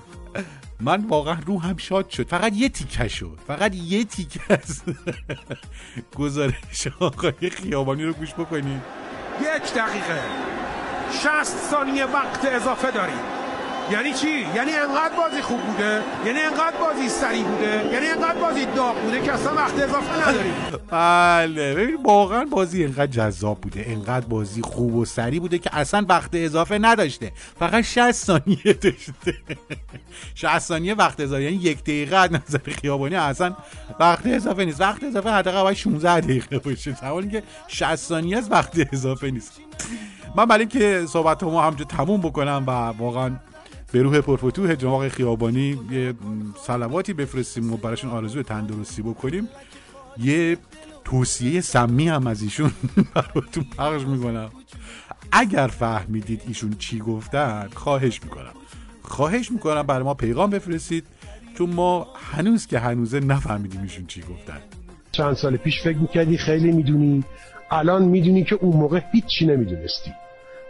[0.80, 2.28] من واقعا روحم شاد شد.
[2.28, 3.38] فقط یه تیکه شد.
[3.48, 4.82] فقط یه تیکه از
[6.20, 8.82] گزارش آقای خیابانی رو گوش بکنید
[9.42, 10.20] یک دقیقه.
[11.24, 13.45] 60 ثانیه وقت اضافه داریم.
[13.92, 18.66] یعنی چی؟ یعنی انقدر بازی خوب بوده؟ یعنی انقدر بازی سریع بوده؟ یعنی انقدر بازی
[18.66, 20.54] داغ بوده که اصلا وقت اضافه نداریم؟
[20.92, 21.74] بله.
[21.74, 26.30] ببین واقعا بازی انقدر جذاب بوده انقدر بازی خوب و سریع بوده که اصلا وقت
[26.34, 27.32] اضافه نداشته.
[27.60, 29.34] فقط 60 ثانیه داشته.
[30.36, 33.56] 60 ثانیه وقت اضافه یعنی یک دقیقه از نظر خیابانی اصلا
[34.00, 34.82] وقت اضافه نیست.
[34.82, 36.96] وقت اضافه حداقل باید 16 دقیقه باشه.
[37.02, 39.52] زمانی که 60 ثانیه از وقت اضافه نیست.
[40.36, 43.32] من برای اینکه صحبت ما همجا تموم بکنم و واقعا
[43.96, 46.16] به روح پرفتوه آقای خیابانی یه م،
[46.58, 49.50] صلواتی بفرستیم و براشون آرزوی تندرستی بکنیم.
[50.18, 50.58] یه
[51.06, 52.72] توصیه سمی هم از ایشون
[53.16, 54.50] براتون پخش می‌کنم.
[55.32, 58.54] اگر فهمیدید ایشون چی گفتن خواهش می‌کنم.
[59.02, 61.04] خواهش می‌کنم برای ما پیغام بفرستید
[61.58, 64.62] چون ما هنوز که هنوزه نفهمیدیم ایشون چی گفتن.
[65.12, 67.24] چند سال پیش فکر می‌کردی خیلی می‌دونی
[67.72, 70.12] الان می‌دونی که اون موقع هیچی نمی‌دونستی.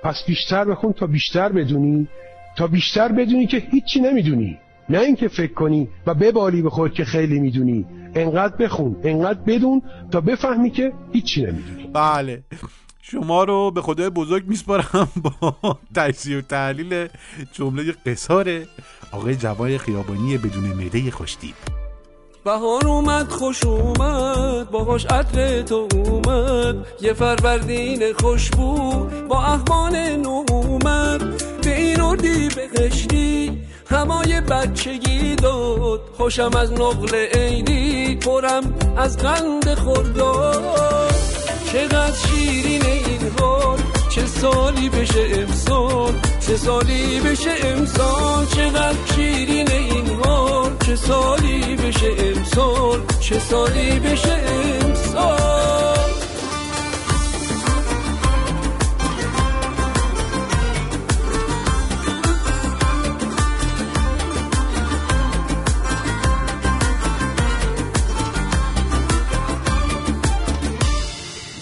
[0.03, 2.07] پس بیشتر بخون تا بیشتر بدونی
[2.56, 4.58] تا بیشتر بدونی که هیچی نمی‌دونی.
[4.89, 7.86] نه اینکه فکر کنی و ببالی به خود که خیلی می‌دونی.
[8.15, 11.88] انقدر بخون انقدر بدون تا بفهمی که هیچی نمی‌دونی.
[11.94, 12.44] بله.
[13.02, 17.08] شما رو به خدای بزرگ میسپارم با تجزیه و تحلیل
[17.52, 18.62] جمله قصار
[19.12, 21.54] آقای جوای خیابانی بدون معده خوشتیب
[22.45, 26.75] بهار اومد خوش اومد باهاش عطر تو اومد.
[27.01, 36.01] یه فروردین خوشبو با احوال نو اومد به این اردی بهشتی همای بچگی داد.
[36.17, 41.15] خوشم از نقل عیدی پرم از قند خورداد
[41.71, 43.77] چقدر شیرین این حال
[44.10, 48.45] چه سالی بشه امسال چه سالی بشه امسال.
[48.45, 49.94] چقدر شیرین این
[50.86, 54.34] چه سالی بشه امسال؟ چه سالی بشه
[54.84, 55.95] امسال؟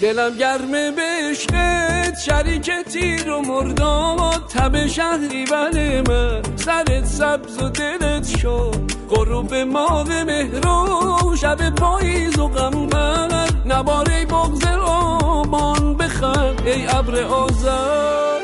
[0.00, 0.92] دلم گرمه
[1.30, 1.93] عشقت
[2.26, 6.42] شریک تیر و مرداد تب شهری بل من.
[6.56, 15.96] سرت سبز و دلت شد غروب ماه مهرو شب پاییز و غمبر نباره بغز آبان
[15.96, 18.40] بخند ای ابر آزر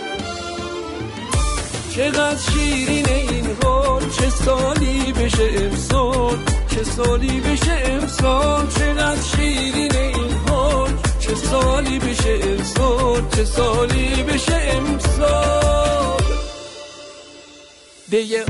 [1.94, 4.02] چقدر شیرین این حال.
[4.10, 6.38] چه سالی بشه امسال؟
[6.70, 14.56] چه سالی بشه امسال؟ چقدر شیرین این حال؟ چه سالی بشه امسال چه سالی بشه
[14.72, 16.20] امسال؟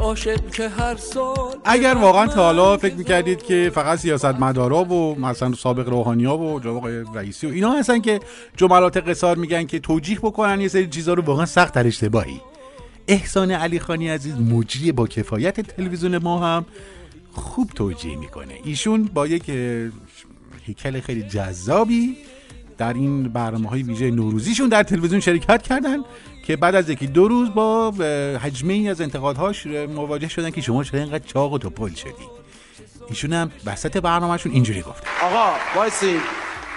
[0.00, 5.20] عاشق که هر سال اگر واقعا تا حالا فکر می‌کردید که فقط سیاست مدارا و
[5.20, 8.20] مثلا سابق روحانی ها و آقای رئیسی و اینا هستن که
[8.56, 12.40] جملات قصار میگن که توجیه بکنن یه سری چیزا رو واقعا سخت در اشتباهی.
[13.08, 16.64] احسان علی خانی عزیز مجری با کفایت تلویزیون ما هم
[17.32, 18.54] خوب توجیه می‌کنه.
[18.64, 19.48] ایشون با یک
[20.66, 22.16] هیکل خیلی جذابی
[22.80, 25.96] در این برنامه های ویژه نوروزیشون در تلویزیون شرکت کردن
[26.46, 27.90] که بعد از یکی دو روز با
[28.42, 32.26] حجمه ای از انتقادهاش مواجه شدن که شما چرا اینقدر چاق و توپل شدی.
[33.08, 35.04] ایشون هم وسط برنامهشون اینجوری گفت.
[35.22, 36.20] آقا وایسی.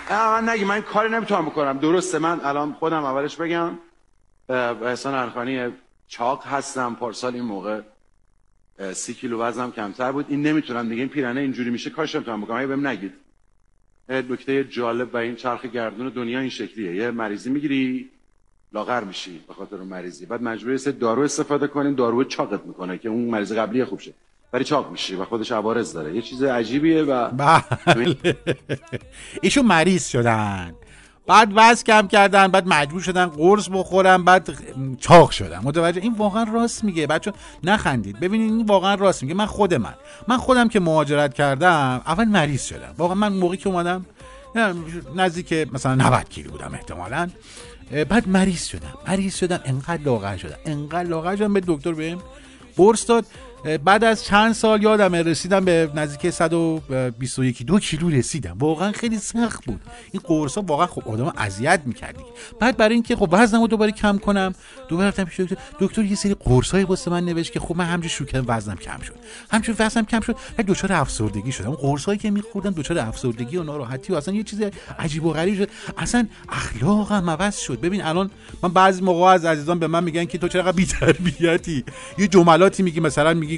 [0.10, 1.78] من نگی من کاری نمی‌تونم بکنم.
[1.78, 3.72] درسته من الان خودم اولش بگم.
[4.50, 5.70] احسان الخانی
[6.08, 6.96] چاق هستم.
[7.00, 7.82] پارسال این موقع
[8.94, 10.26] سی کیلو وزنم کمتر بود.
[10.30, 11.90] این نمی‌تونم دیگه این پیرنه اینجوری میشه.
[11.90, 12.58] کاش نمی‌تونم بکنم.
[12.58, 13.14] اگه بهم نگید.
[14.10, 16.96] نکته جالب و این چرخ گردون دنیا این شکلیه.
[16.96, 18.10] یه مریضی می‌گیری
[18.74, 20.26] لاغر میشی به خاطر مریضی.
[20.26, 24.14] بعد مجبوری سه دارو استفاده کنین دارو چاقت می‌کنه که اون مریض قبلی خوب شه.
[24.54, 26.16] ولی چاق میشی و خودش عوارض داره.
[26.16, 28.16] یه چیز عجیبیه و بله.
[29.42, 30.76] ایشون مریض شدن.
[31.28, 34.50] بعد وزن کم کردن بعد مجبور شدن قرص بخورن بعد
[35.00, 35.60] چاق شدن.
[35.64, 37.08] متوجه این واقعا راست میگه.
[37.08, 37.34] بچه
[37.64, 38.20] نخندید.
[38.20, 39.36] ببینید این واقعا راست میگه.
[39.36, 39.94] من خود من.
[40.28, 42.94] من خودم که مهاجرت کردم اول مریض شدم.
[42.98, 44.06] واقعا من موقعی که اومدم
[45.16, 47.30] نزدیک مثلا 90 کیلو بودم احتمالا.
[48.10, 48.94] بعد مریض شدم.
[49.08, 49.60] مریض شدم.
[49.66, 50.58] انقدر لاغر شدم.
[50.66, 51.54] انقدر لاغر شدم.
[51.54, 52.18] به دکتر بهم
[52.78, 53.26] قرص داد.
[53.64, 58.58] بعد از چند سال یادمه رسیدم به نزدیک 121 دو کیلو رسیدم.
[58.60, 59.82] واقعا خیلی سخت بود.
[60.12, 62.30] این قرصا واقعا خب آدم اذیت می‌کرد دیگه.
[62.60, 64.56] بعد برای اینکه خب وزنمو دوباره کم کنم
[64.88, 65.56] دوباره رفتم پیش دکتر.
[65.80, 69.14] دکتر یه سری قرصای واسه من نوشت که خب من همجوری کردم وزنم کم شد.
[69.52, 71.72] همچون وزنم کم شد بعد دچار افسردگی شدم.
[71.72, 74.62] قرصایی که میخوردم دچار افسردگی و ناراحتی و اصلا یه چیز
[75.00, 75.70] عجیب و غریب شد.
[75.98, 77.80] اصلا اخلاقم عوض شد.
[77.80, 78.32] ببین الان
[78.64, 81.84] من بعضی موقع از عزیزان به من میگن که تو چرا بی‌تربیتی؟
[82.18, 83.53] یه جملاتی میگی مثلا میگی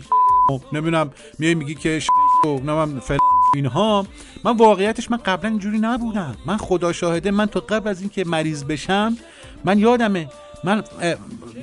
[0.73, 2.01] نمی‌دونم میای میگی که
[2.45, 3.17] و نمی‌دونم فل
[3.55, 4.07] اینها.
[4.43, 6.35] من واقعیتش من قبلا اینجوری نبودم.
[6.45, 9.17] من خدا شاهده من تا قبل از اینکه مریض بشم
[9.65, 10.29] من یادمه
[10.63, 10.83] من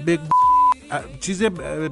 [0.04, 0.18] به
[1.20, 1.42] چیز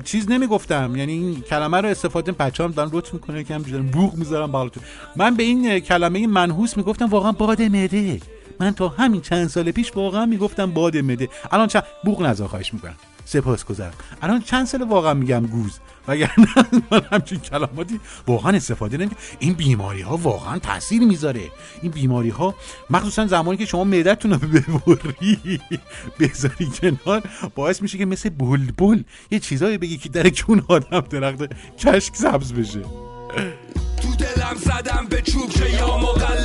[0.05, 0.97] چیز نمی‌گفتم.
[0.97, 4.83] یعنی این کلمه رو استفاده بچه‌ام دارن لطف می‌کنه که همینجوری دارن بوق می‌ذارم بالاتون
[5.17, 8.21] من به این کلمه منحوس می‌گفتم واقعا باد معده.
[8.61, 11.29] من تا همین چند سال پیش واقعا می‌گفتم باد معده.
[11.53, 12.95] الان چند بوق نذار خواهش می‌کنم.
[13.31, 16.47] سپاس گذارم الان چند سال واقعا میگم گوز وگرنه
[16.91, 21.51] من همچین کلماتی واقعا استفاده نمی این بیماری ها واقعا تاثیر می‌ذاره.
[21.83, 22.55] این بیماری ها
[22.91, 25.61] مخصوصا زمانی که شما معدتون رو ببری
[26.21, 27.23] بذاری کنار
[27.55, 31.39] باعث میشه که مثل بلبل یه چیزایی بگی که در کون آدم درخت
[31.79, 32.83] کشک سبز بشه.
[34.03, 36.40] تو دلم زدم به چوب یا مقلب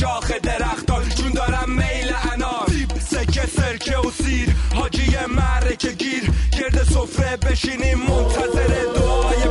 [0.00, 2.66] شاخ درختان چون دارم میل انار.
[2.68, 4.48] سیب سکه سرکه و سیر.
[4.74, 6.30] حاجی معرکه گیر.
[6.58, 9.41] گرد سفره بشینیم منتظر دعای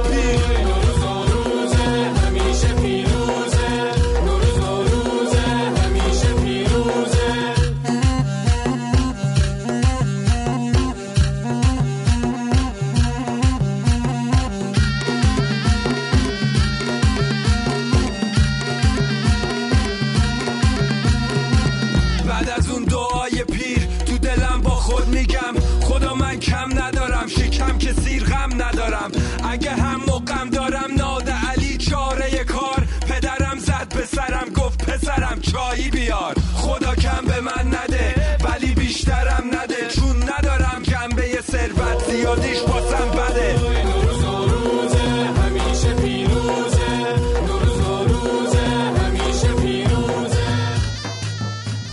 [35.72, 36.36] چایی بیار.
[36.54, 39.88] خدا کم به من نده ولی بیشترم نده.
[39.96, 43.60] چون ندارم جنبه ثروت زیادیش باسم بده.
[43.84, 44.98] نوروز نوروزه
[45.42, 47.16] همیشه پیروزه.
[47.48, 48.60] نوروز نوروزه
[49.02, 50.44] همیشه پیروزه.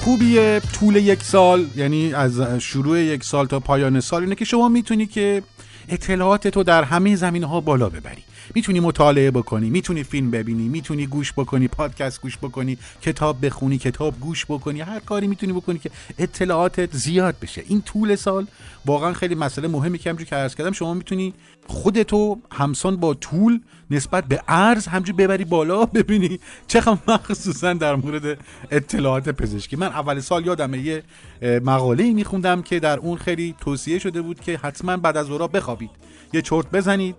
[0.04, 4.68] خوبی طول یک سال یعنی از شروع یک سال تا پایان سال اینه که شما
[4.68, 5.42] می‌تونی که
[5.88, 8.24] اطلاعات تو در همه زمینه ها بالا ببری.
[8.54, 14.20] می‌تونی مطالعه بکنی می‌تونی فیلم ببینی می‌تونی گوش بکنی پادکست گوش بکنی کتاب بخونی کتاب
[14.20, 17.62] گوش بکنی هر کاری می‌تونی بکنی که اطلاعاتت زیاد بشه.
[17.68, 18.46] این طول سال
[18.86, 21.34] واقعا خیلی مسئله مهمی که همونجوری که عرض کردم شما می‌تونی
[21.66, 28.38] خودتو همسان با طول نسبت به ارز همجوری ببری بالا ببینی چقدر مخصوصا در مورد
[28.70, 29.76] اطلاعات پزشکی.
[29.76, 31.02] من اول سال یادمه یه
[31.42, 35.90] مقاله میخوندم که در اون خیلی توصیه شده بود که حتما بعد از ظهر بخوابید.
[36.32, 37.16] یه چرت بزنید.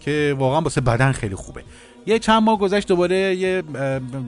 [0.00, 1.62] که واقعا واسه بدن خیلی خوبه.
[2.06, 3.62] یه چند ماه گذشت دوباره یه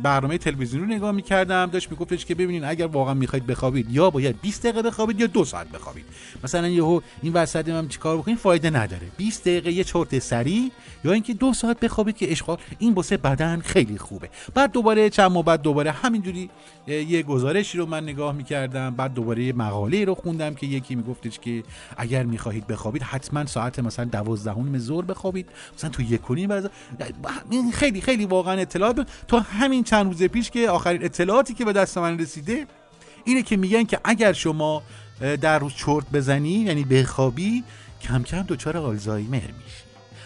[0.03, 1.67] برنامه تلویزیونی رو نگاه می‌کردم.
[1.67, 5.45] داشت میگفتش که ببینین اگر واقعا می‌خواید بخوابید یا باید 20 دقیقه بخوابید یا دو
[5.45, 6.05] ساعت بخوابید.
[6.45, 9.07] مثلا یهو این وسط هم چیکار بکنین فایده نداره.
[9.17, 10.71] 20 دقیقه یه چرت سریع
[11.05, 14.29] یا اینکه دو ساعت بخوابید که اشغال این واسه بدن خیلی خوبه.
[14.55, 16.51] بعد دوباره چند ماه بعد دوباره همینجوری
[16.87, 18.95] یه گزارشی رو من نگاه می‌کردم.
[18.95, 21.63] بعد دوباره یه مقاله رو خوندم که یکی میگفتش که
[21.97, 25.49] اگر می‌خواهید بخوابید حتما ساعت مثلا 12 ظهر بخوابید.
[25.77, 26.51] مثلا تو یک و نیم
[27.63, 31.73] این خیلی خیلی واقعا اطلاعات تو همین چند روز پیش که آخرین اطلاعاتی که به
[31.73, 32.67] دست من رسیده
[33.25, 34.83] اینه که میگن که اگر شما
[35.41, 37.65] در روز چرت بزنی یعنی بخوابی
[38.03, 39.83] کم کم دچار آلزایمر میشی.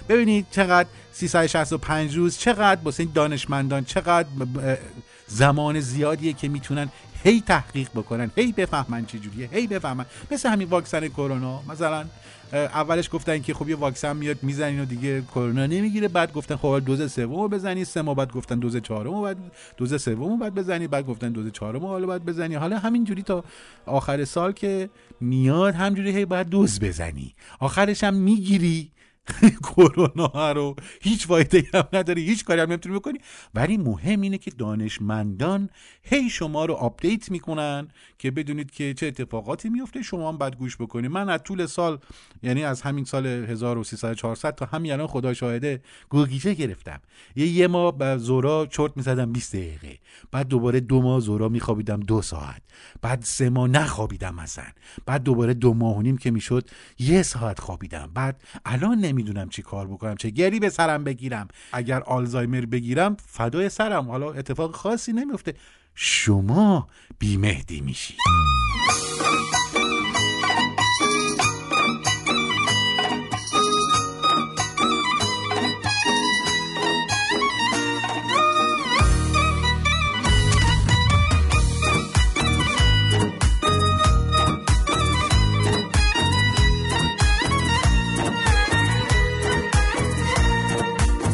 [0.08, 4.28] ببینید چقدر 365 روز چقدر واسه این دانشمندان چقدر
[5.26, 6.88] زمان زیادیه که می‌تونن
[7.24, 10.06] هی تحقیق بکنن هی بفهمن چه جوریه هی بفهمن.
[10.30, 12.04] مثل همین واکسن کرونا مثلا
[12.52, 16.08] اولش گفتن که خب یه واکسن میاد می‌زنین و دیگه کرونا نمی‌گیره.
[16.08, 19.36] بعد گفتن خب دوز سوم بزنی سه ماه بعد گفتن دوز چهارم بعد
[19.76, 22.54] دوز سوم بعد بزنی بعد گفتن دوز چهارم حالا بعد بزنی.
[22.54, 23.44] حالا همینجوری تا
[23.86, 24.90] آخر سال که
[25.20, 27.34] میاد همجوری هی باید دوز بزنی.
[27.60, 28.90] آخرش هم می‌گیری
[29.66, 30.76] کرونا رو.
[31.02, 33.18] هیچ فایده هم نداری هیچ کاری هم نمی‌تونی بکنی.
[33.54, 35.70] ولی مهم اینه که دانشمندان
[36.08, 37.88] هی شما رو update می‌کنن
[38.18, 41.98] که بدونید که چه اتفاقاتی میفته شما هم بعد گوش بکنید من از طول سال
[42.42, 47.00] یعنی از همین سال 1300 400 تا همین الان خدا شاهده گوگیشه گرفتم.
[47.36, 49.98] یه یه ماه به زورا چرت می‌زدم 20 دقیقه.
[50.32, 52.62] بعد دوباره دو ماه زورا میخوابیدم دو ساعت.
[53.02, 54.64] بعد سه ماه نخوابیدم مثلا
[55.06, 58.10] بعد دوباره دو ماه و نیم که می‌شد یه ساعت خوابیدم.
[58.14, 61.48] بعد الان نمی‌دونم چی کار بکنم چه گری به سرم بگیرم.
[61.72, 64.10] اگر آلزایمر بگیرم فدای سرم.
[64.10, 65.54] حالا اتفاق خاصی نمیفته
[65.98, 66.88] شما
[67.18, 68.14] بیمهدی میشی.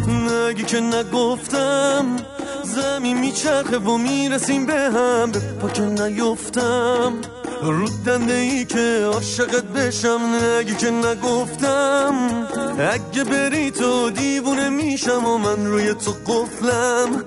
[0.09, 2.32] نگی که نگفتم
[2.75, 5.31] زمین میچرخه و می‌رسیم به هم.
[5.33, 7.13] به پا که نیفتم.
[7.63, 12.15] رو دنده ای که عاشقت بشم نگی که نگفتم.
[12.93, 17.25] اگه بری تو دیوونه میشم و من روی تو قفلم.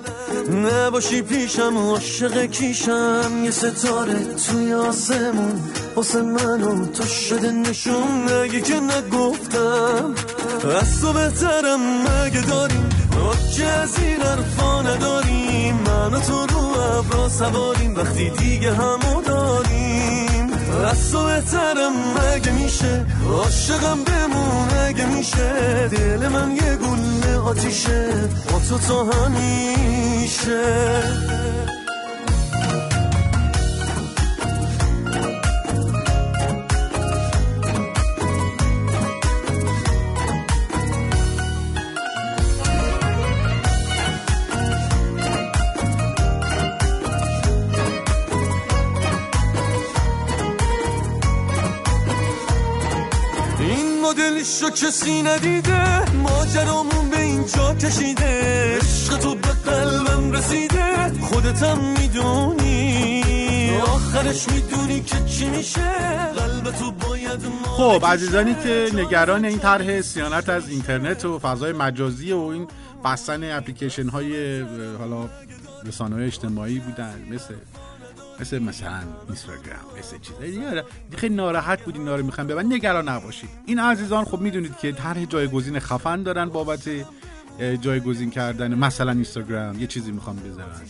[0.66, 3.32] نباشی پیشم عاشق کیشم.
[3.43, 5.62] یه ستاره توی آسمون
[5.96, 8.30] واسه من و تو شده نشون.
[8.30, 10.16] نگی که نگفتم
[10.82, 11.80] از تو بهترم.
[12.02, 12.89] مگه داریم
[13.57, 15.76] که از این حرفا نداریم.
[15.76, 17.95] من و تو رو ابرا سواریم.
[17.95, 20.49] وقتی دیگه همو داریم.
[20.91, 23.05] از تو بهترم مگه میشه.
[23.30, 25.88] عاشقم بمون اگه میشه.
[25.88, 28.11] دل من یه گله آتیشه.
[28.51, 30.66] با تو تا همیشه.
[54.56, 58.78] مدلشو کسی ندیده ماجرامون به اینجا کشیده.
[58.78, 61.14] عشق تو به قلبم رسیده.
[61.22, 63.24] خودتم می‌دونی.
[63.78, 65.91] آخرش می‌دونی که چی میشه.
[66.36, 71.74] قلب تو باید ما خب عزیزانی که نگران این طرح سیانت از اینترنت و فضای
[71.74, 72.68] مجازی و این
[73.06, 74.62] بستن اپلیکیشن های
[74.99, 75.30] حالا
[75.86, 77.53] رسانه های اجتماعی بودن مثل
[78.40, 80.84] مثل مثلا اینستاگرام مثل چیزایی دیگه
[81.18, 83.50] خیلی ناراحت بودین اینا رو می‌خوام ببین نگران نباشید.
[83.66, 86.90] این عزیزان خب می‌دونید که طرح جایگزین خفن دارن بابت
[87.82, 89.80] جایگزین کردن مثلا اینستاگرام.
[89.80, 90.82] یه چیزی می‌خوام بذارن.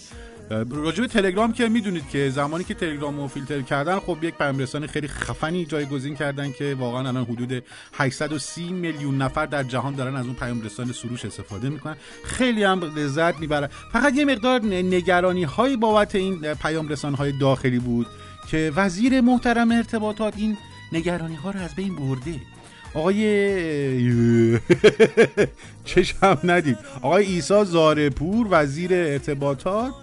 [0.50, 4.66] راجع به تلگرام که می‌دونید که زمانی که تلگرام رو فیلتر کردن خب یک پیام
[4.66, 10.26] خیلی خفنی جایگزین کردن که واقعا الان حدود 830 میلیون نفر در جهان دارن از
[10.26, 11.96] اون پیام سروش استفاده می‌کنن.
[12.24, 18.08] خیلی هم لذت می‌برن فقط یه مقدار نگرانی های بابت این پیام های داخلی بود
[18.52, 20.58] که وزیر محترم ارتباطات این
[20.92, 22.36] نگرانی ها رو از بین برده.
[22.94, 24.60] آقای
[25.86, 26.78] چشم ندید.
[27.02, 29.94] آقای ایسا زارپور وزیر ارتباطات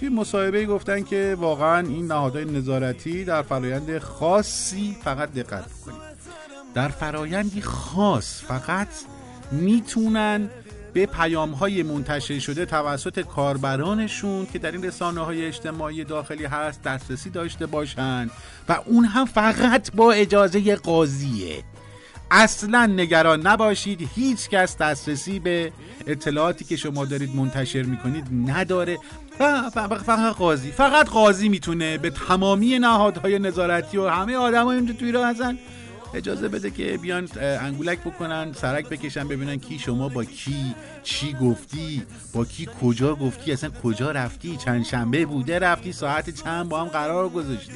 [0.00, 5.98] توی مصاحبه گفتن که واقعا این نهادهای نظارتی در فرایند خاصی فقط دقت بکنید
[6.74, 8.88] در فرایندی خاص فقط
[9.52, 10.50] می‌تونن
[10.92, 16.82] به پیام های منتشر شده توسط کاربرانشون که در این رسانه های اجتماعی داخلی هست
[16.82, 18.30] دسترسی داشته باشند
[18.68, 21.64] و اون هم فقط با اجازه قاضیه.
[22.30, 25.72] اصلا نگران نباشید هیچ کس دسترسی به
[26.06, 28.98] اطلاعاتی که شما دارید منتشر می‌کنید نداره.
[29.38, 35.30] فقط قاضی فقط قاضی می‌تونه به تمامی نهادهای نظارتی و همه آدم های توی ایران
[35.30, 35.58] هستن.
[36.14, 42.02] اجازه بده که بیان انگولک بکنن سرک بکشن ببینن کی شما با کی چی گفتی
[42.34, 46.88] با کی کجا گفتی اصلا کجا رفتی چند شنبه بوده رفتی ساعت چند با هم
[46.88, 47.72] قرار گذاشتی.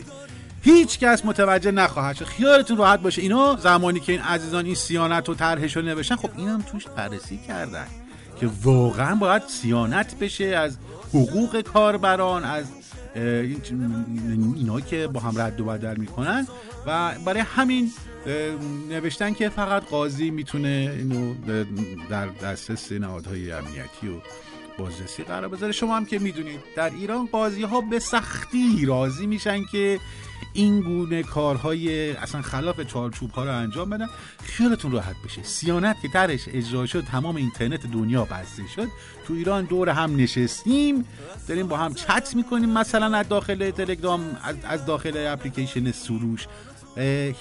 [0.63, 2.25] هیچ کس متوجه نخواهد شد.
[2.25, 3.23] خیالتون راحت باشه.
[3.23, 6.87] اینا زمانی که این عزیزان این سیانت و طرحش رو نوشتن خب این هم توش
[6.87, 7.87] بررسی کردن
[8.41, 10.77] که واقعا باید سیانت بشه از
[11.15, 12.65] حقوق کاربران از
[14.57, 16.47] اینا که با هم رد و بدل می‌کنن
[16.87, 17.91] و برای همین
[18.89, 21.35] نوشتن که فقط قاضی می‌تونه اینو
[22.11, 24.21] در دسترس نهادهای امنیتی و
[24.79, 25.73] بازرسی قرار بذاره.
[25.73, 30.01] شما هم که می‌دونید در ایران قاضی ها به سختی راضی میشن که
[30.53, 34.07] این گونه کارهای اصلا خلاف چارچوب ها رو انجام بدن.
[34.43, 35.43] خیالتون راحت بشه.
[35.43, 38.89] سیانت که درش اجرا شد تمام اینترنت دنیا بسته شد.
[39.27, 41.05] تو ایران دور هم نشستیم.
[41.49, 46.47] داریم با هم چت می‌کنیم مثلا از داخل تلگرام از داخل اپلیکیشن سروش.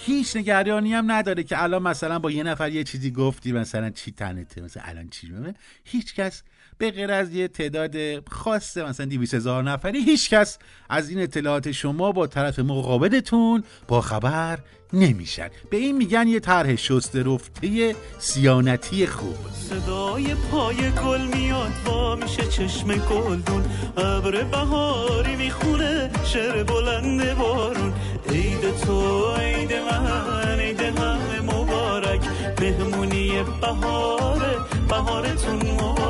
[0.05, 4.12] هیچ نگرانی هم نداره که الان مثلا با یه نفر یه چیزی گفتی مثلا چی
[4.12, 5.55] تنته مثلا الان چی جمعه
[5.86, 6.43] هیچ کس
[6.82, 7.96] به غیر از یه تعداد
[8.30, 10.58] خاص مثلا 200 هزار نفری هیچ کس
[10.90, 14.60] از این اطلاعات شما با طرف مقابلتون با خبر
[14.94, 15.50] نمیشن.
[15.70, 19.36] به این میگن یه طرح شسته رفته سیانتی خوب.
[19.54, 23.66] صدای پای گل میاد با میشه چشم گلدون.
[23.98, 27.94] ابر بهاری می‌خونه شعر بلند بارون
[28.30, 32.22] عید تو عید من عید همه مبارک.
[32.60, 34.58] مهمونی بهاره
[34.90, 36.01] بهارتون مبارک.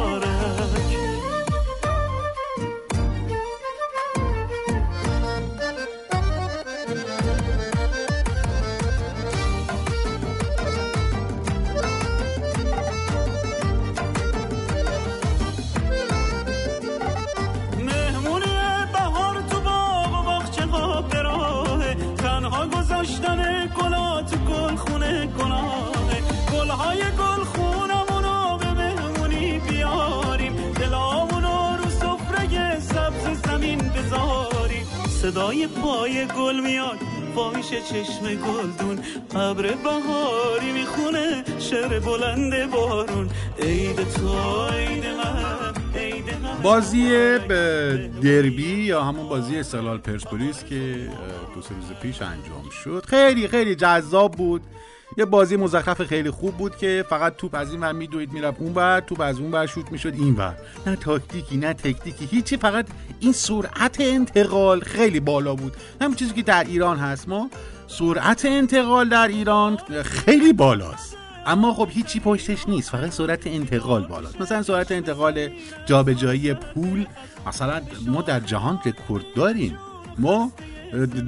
[35.22, 36.98] صدای پای گل میاد.
[37.58, 39.00] میشه چشم گلدون.
[39.36, 41.44] ابر بهاری می‌خونه.
[41.60, 43.30] شعر بلند بارون.
[43.60, 44.68] عید تو
[45.96, 46.26] عید
[46.64, 47.10] بازی
[47.48, 51.10] به دربی یا همون بازی استقلال پرسپولیس که
[51.56, 53.06] دو سه روز پیش انجام شد.
[53.08, 54.62] خیلی خیلی جذاب بود.
[55.18, 58.74] یه بازی مزخرف خیلی خوب بود که فقط توپ از این ور میدوید می‌رفت اون
[58.74, 60.58] ور توپ از اون ور شوت می‌شد این ور.
[60.88, 62.86] نه تاکتیکی نه تکنیکی هیچی فقط
[63.20, 65.74] این سرعت انتقال خیلی بالا بود.
[66.02, 67.50] همین چیزی که در ایران هست ما
[67.88, 71.18] سرعت انتقال در ایران خیلی بالاست.
[71.46, 74.42] اما خب هیچی پشتش نیست فقط سرعت انتقال بالاست.
[74.42, 75.50] مثلا سرعت انتقال
[75.86, 77.06] جابجایی پول
[77.48, 79.78] مثلا ما در جهان رکورد داریم.
[80.18, 80.52] ما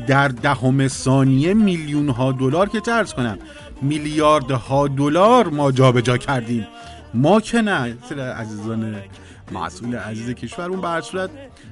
[0.08, 3.38] در دهم ثانیه میلیون ها دلار که چرز کنم.
[3.84, 6.68] میلیاردها دلار ما جابجا کردیم.
[7.14, 7.98] ما که نه
[8.38, 8.96] عزیزان
[9.52, 11.30] مسئول عزیز کشور اون صورت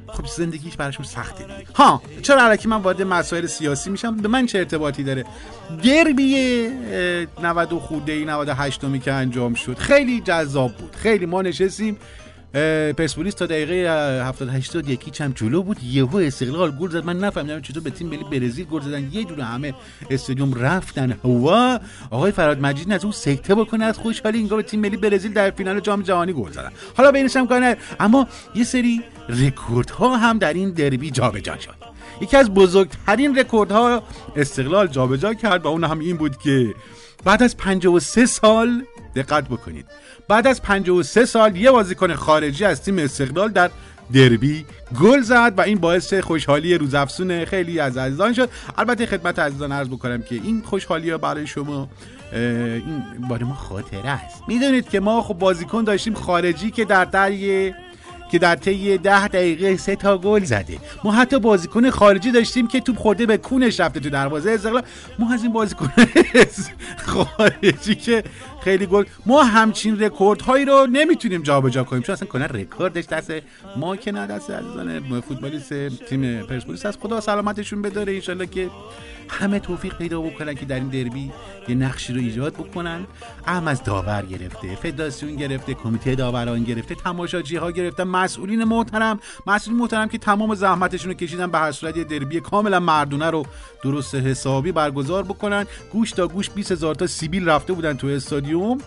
[0.07, 1.43] خب زندگیش براشون سخته.
[1.43, 5.25] دیگه ها چرا علکی من وارد مسائل سیاسی میشم؟ به من چه ارتباطی داره؟
[5.83, 6.67] دربی
[7.43, 10.95] 90 خورده ای 98 می که انجام شد خیلی جذاب بود.
[10.95, 11.97] خیلی ما نشستیم.
[12.53, 13.73] پرسپولیس تا دقیقه
[14.25, 15.83] 78 یکی چم جلو بود.
[15.83, 17.05] یهو استقلال گل زد.
[17.05, 19.09] من نفهمیدم چطور به تیم ملی برزیل گل زدن.
[19.11, 19.73] یه جوره همه
[20.09, 21.11] استادیوم رفتن.
[21.11, 21.79] هوا.
[22.09, 23.85] آقای فرهاد مجیدی از اون سکته بکنه.
[23.85, 26.71] از خوشحالی انگار به تیم ملی برزیل در فینال جام جهانی گل زدن.
[26.97, 31.75] حالا بینش هم کار اما یه سری رکوردها هم در این دربی جابجا شد.
[32.21, 34.03] یکی از بزرگترین رکوردها
[34.35, 36.73] استقلال جابجا کرد و اون هم این بود که
[37.23, 38.83] بعد از 53 سال
[39.15, 39.85] دقت بکنید.
[40.31, 43.69] بعد از 53 سال یه بازیکن خارجی از تیم استقلال در
[44.13, 44.65] دربی
[45.01, 48.49] گل زد و این باعث خوشحالی روزافزون خیلی از عزیزان شد.
[48.77, 51.89] البته خدمت عزیزان عرض بکنم که این خوشحالی ها برای شما
[52.33, 54.43] این برای ما خاطره است.
[54.47, 57.73] می‌دونید که ما خب بازیکن داشتیم خارجی که در طی
[58.31, 60.77] که در طی ده دقیقه سه تا گل زده.
[61.03, 64.51] ما حتی بازیکن خارجی داشتیم که توپ خورده به کونش رفته تو دروازه.
[64.51, 64.83] استقلال
[65.19, 65.89] ما از این بازیکن
[67.07, 68.23] خارجی که
[68.63, 72.01] خیلی گل ما همچین رکوردهایی رو نمی‌تونیم جابجا کنیم.
[72.01, 73.33] چون اصلا کلا رکوردش دست
[73.77, 75.73] ما که نه دست عزیزان فوتبالیست
[76.05, 78.13] تیم پرسپولیس از خدا سلامتشون بداره.
[78.13, 78.69] انشالله که
[79.31, 81.31] همه توفیق پیدا بکنن که در این دربی
[81.67, 83.05] یه نقشی رو ایجاد بکنن.
[83.47, 89.19] اهم از داور گرفته فدراسیون گرفته کمیته داوران گرفته تماشاچی ها گرفتن مسئولین محترم.
[89.47, 93.45] مسئولین محترم که تمام زحمتشون رو کشیدن به هر صورت یه دربی کاملا مردونه رو
[93.83, 95.65] درست حسابی برگزار بکنن.
[95.91, 98.77] گوش تا گوش 20 هزار تا سیبیل رفته بودن تو استادیوم.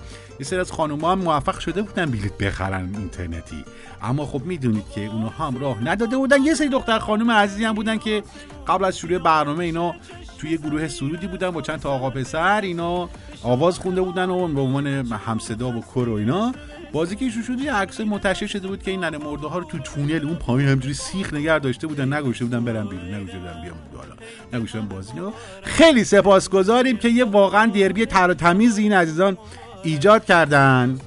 [0.40, 3.64] یه سری از خانوما هم موفق شده بودن بلیت بخرن اینترنتی.
[4.02, 6.42] اما خب می‌دونید که اونها هم راه نداده بودن.
[6.42, 8.22] یه سری دختر خانم عزیزی هم بودن که
[8.66, 9.94] قبل از شروع برنامه اینا
[10.38, 12.60] توی گروه سرودی بودن با چند تا آقا پسر.
[12.60, 13.08] اینا
[13.42, 14.86] آواز خونده بودن و به عنوان
[15.26, 16.52] همصدا و کر و اینا.
[16.92, 19.78] بازی که شد یه عکس منتشر شده بود که این ننه مرده ها رو تو
[19.78, 22.12] تونل اون پایین همجوری سیخ نگه داشته بودن.
[22.12, 23.14] نگوشته بودن برن بیرون.
[23.14, 24.14] نگوشته بودن بیام بالا
[24.52, 25.32] نگوشته بازی رو.
[25.62, 29.38] خیلی سپاسگزاریم که یه واقعا دربی تر و تمیز این عزیزان
[29.84, 30.98] ایجاد کردن.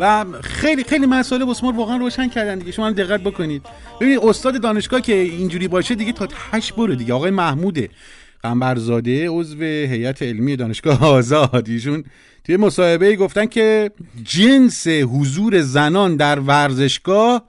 [0.00, 2.72] و خیلی خیلی مسئله واسه ما رو واقعا روشن کردن دیگه.
[2.72, 3.62] شما هم دقت بکنید.
[4.00, 7.14] ببینید استاد دانشگاه که اینجوری باشه دیگه تا تش برو دیگه.
[7.14, 7.90] آقای محمود
[8.42, 11.68] قنبرزاده عضو هیئت علمی دانشگاه آزاد.
[11.68, 12.04] ایشون
[12.44, 13.90] توی مصاحبه گفتن که
[14.24, 17.48] جنس حضور زنان در ورزشگاه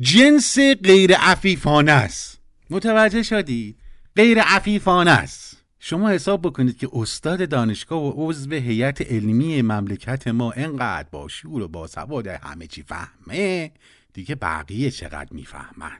[0.00, 2.38] جنس غیر عفیفانه است.
[2.70, 3.76] متوجه شدید؟
[4.16, 5.53] غیر عفیفانه است.
[5.86, 11.62] شما حساب بکنید که استاد دانشگاه و عضو هیئت علمی مملکت ما انقدر با شعور
[11.62, 13.70] و با سواد همه چی فهمه
[14.12, 15.98] دیگه بقیه چقدر می‌فهمن؟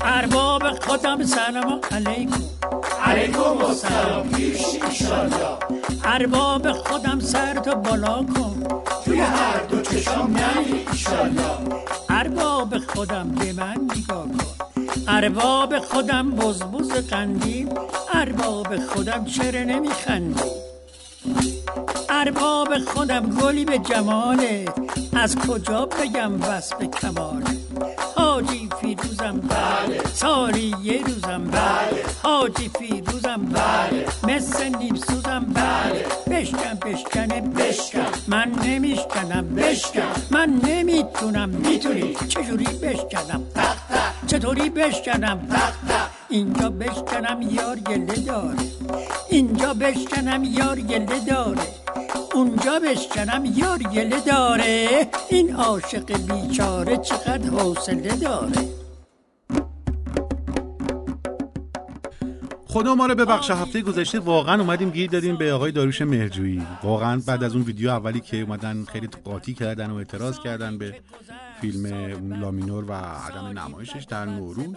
[0.00, 2.42] ارباب خودم سلام علیکم.
[3.04, 4.28] علیکم السلام.
[4.28, 5.58] پیش ایشالله.
[6.04, 8.62] ارباب خودم سر تو بالا کن.
[9.04, 11.99] توی هر دو چشام نهی ایشالله.
[12.20, 14.54] ارباب خودم به من نگاه کن.
[15.08, 17.68] ارباب خودم بزبز قندیم
[18.14, 20.40] ارباب خودم چرا نمیخندی؟
[22.08, 24.64] ارباب خودم گلی به جماله
[25.12, 27.56] از کجا بگم وصف کماله؟
[28.40, 36.74] حاجی فیروزم بله سالی یه روزم بله حاجی فیروزم بله مثل نیم سوزم بله بشکن
[36.74, 43.42] بشکنه بشکن من نمیشکنم بشکن من نمی‌تونم می‌تونی چجوری بشکنم
[44.26, 45.38] چطوری بشکنم
[46.28, 48.58] اینجا بشکنم یار گله داره
[49.28, 51.62] اینجا بشکنم یار گله داره
[52.34, 55.08] اونجا بشکنم یار گله داره.
[55.28, 58.68] این عاشق بیچاره چقدر حوصله داره.
[62.66, 66.66] خدا ما رو ببخشه هفته گذشته واقعا اومدیم گیر دادیم به آقای داروش مهرجویی.
[66.82, 70.94] واقعا بعد از اون ویدیو اولی که اومدن خیلی قاطی کردن و اعتراض کردن به
[71.60, 71.86] فیلم
[72.40, 74.76] لامینور و عدم نمایشش در نوروز.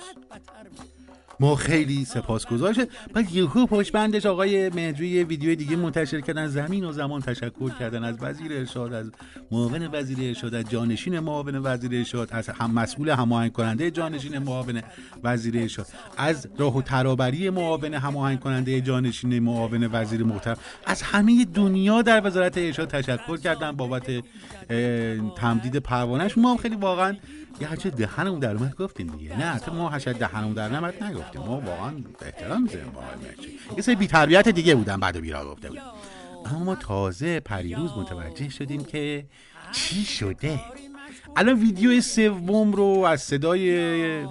[1.40, 6.48] ما خیلی سپاسگزار شد بعد یهو پشت بندش آقای یه ویدیو دیگه منتشر کردن.
[6.48, 9.12] زمین و زمان تشکر کردن از وزیر ارشاد از
[9.52, 14.82] معاون وزیر ارشاد از جانشین معاون وزیر ارشاد از هم مسئول هماهنگ کننده جانشین معاون
[15.24, 20.58] وزیر ارشاد از راه و ترابری معاون هماهنگ کننده جانشین معاون وزیر محترم.
[20.86, 24.12] از همه دنیا در وزارت ارشاد تشکر کردن بابت
[25.38, 27.16] تمدید پروانش ما خیلی واقعا
[27.64, 29.38] یه هرچه دهنمون در اومد گفتیم دیگه.
[29.38, 31.42] نه حتی ما هرچه دهنمون در نمد نگفتیم.
[31.42, 33.02] ما واقعا احترام می‌ذاریم با
[33.76, 35.82] یه سری بی‌تربیت دیگه بودن بعد بیرا گفته بودن
[36.46, 39.26] اما ما تازه پریروز متوجه شدیم که
[39.72, 40.60] چی شده؟
[41.36, 44.26] الان ویدیو سوم رو از صدای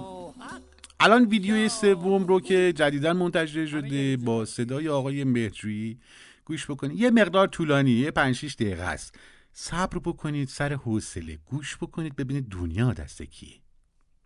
[0.99, 5.97] الان ویدیو سوم رو که جدیدا منتشر شده با صدای آقای مهرجویی
[6.45, 6.99] گوش بکنید.
[6.99, 9.15] یه مقدار طولانی یه 5 6 دقیقه است.
[9.55, 13.55] صبر بکنید سر حوصله گوش بکنید ببینید دنیا دست کیه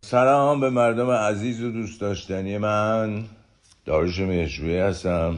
[0.02, 3.24] سلام به مردم عزیز و دوست داشتنی من.
[3.86, 5.38] داروش مهرجویی هستم.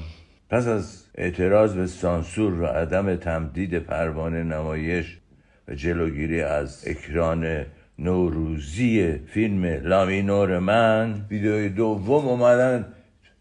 [0.49, 5.17] پس از اعتراض به سانسور و عدم تمدید پروانه نمایش
[5.67, 7.65] و جلوگیری از اکران
[7.99, 12.93] نوروزی فیلم لامینور من ویدیوی دوم اومدن.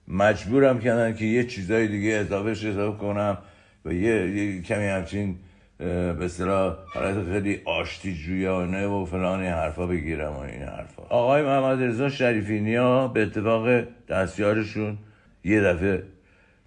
[0.08, 3.38] مجبورم کردن که یه چیزای دیگه اضافه کنم
[3.84, 5.38] و یه, یه کمی همچین
[5.78, 11.02] به اصطلاح حالت خیلی آشتی جویانه و فلان این حرفا بگیرم و این حرفا.
[11.02, 14.98] آقای محمد رضا شریفی نیا به اتفاق دستیارشون
[15.44, 16.02] یه دفعه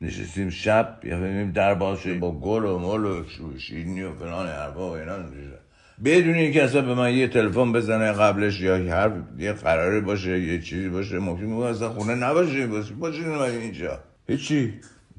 [0.02, 3.24] نشستیم شب یه دفعه در باز شد با گل و مل و
[3.58, 5.18] شیرینی و فلان حرفا و اینا.
[5.18, 5.58] نشستن.
[6.06, 10.62] بدون اینکه اصلا به من یه تلفن بزنه قبلش یا هر یه قراری باشه یه
[10.62, 13.24] چیزی باشه ممکن بود اصلا خونه نباشه باشه باشه
[13.62, 14.00] اینجا.
[14.28, 14.74] هیچی.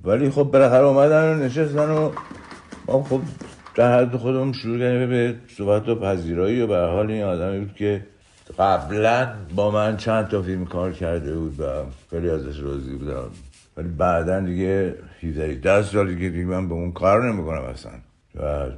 [0.05, 2.11] ولی خب بالاخره اومدن و نشستن و
[2.87, 3.21] ما خب
[3.75, 7.75] در حد خودم شروع کردیم به صحبت و پذیرایی و به حال این آدمی بود
[7.75, 8.07] که
[8.59, 11.65] قبلا با من چند تا فیلم کار کرده بود و
[12.11, 13.31] خیلی ازش راضی بودم.
[13.77, 17.93] ولی بعدا دیگه 17 ده سال دیگه دیگه من به اون کار نمی‌کنم اصلا.
[18.41, 18.71] و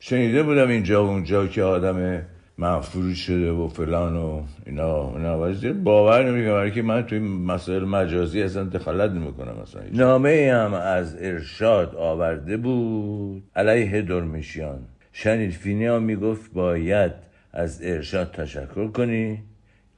[0.00, 2.22] شنیده بودم اینجا و اونجا که آدم
[2.58, 5.40] منفوری شده و فلان و اینا اینا.
[5.40, 6.52] ولی زیر باور نمی‌کنم.
[6.52, 9.82] برای که من توی مسائل مجازی اصلا دخالت نمی‌کنم اصلا.
[9.92, 13.42] نامه هم از ارشاد آورده بود.
[13.56, 14.78] علیه درمیشیان
[15.12, 17.12] شنید فینیا می‌گفت باید
[17.52, 19.42] از ارشاد تشکر کنی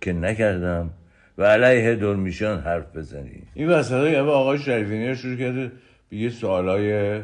[0.00, 0.90] که نکردم
[1.38, 3.42] و علیه درمیشان حرف بزنی.
[3.54, 5.72] این وسط های آقای شریفینی شروع کرده
[6.08, 7.20] به یه سوالای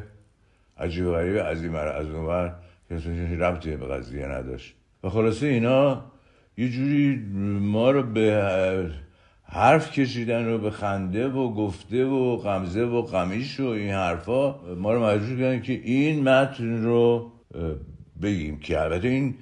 [0.78, 4.76] عجیب غریب از این از اون که ربطی به قضیه نداشت.
[5.04, 6.04] و خلاصه اینا
[6.58, 7.16] یه جوری
[7.60, 8.90] ما رو به
[9.44, 14.92] حرف کشیدن و به خنده و گفته و غمزه و غمیش و این حرفا ما
[14.92, 17.32] رو مجبور کردن که این متن رو
[18.22, 19.34] بگیم که البته این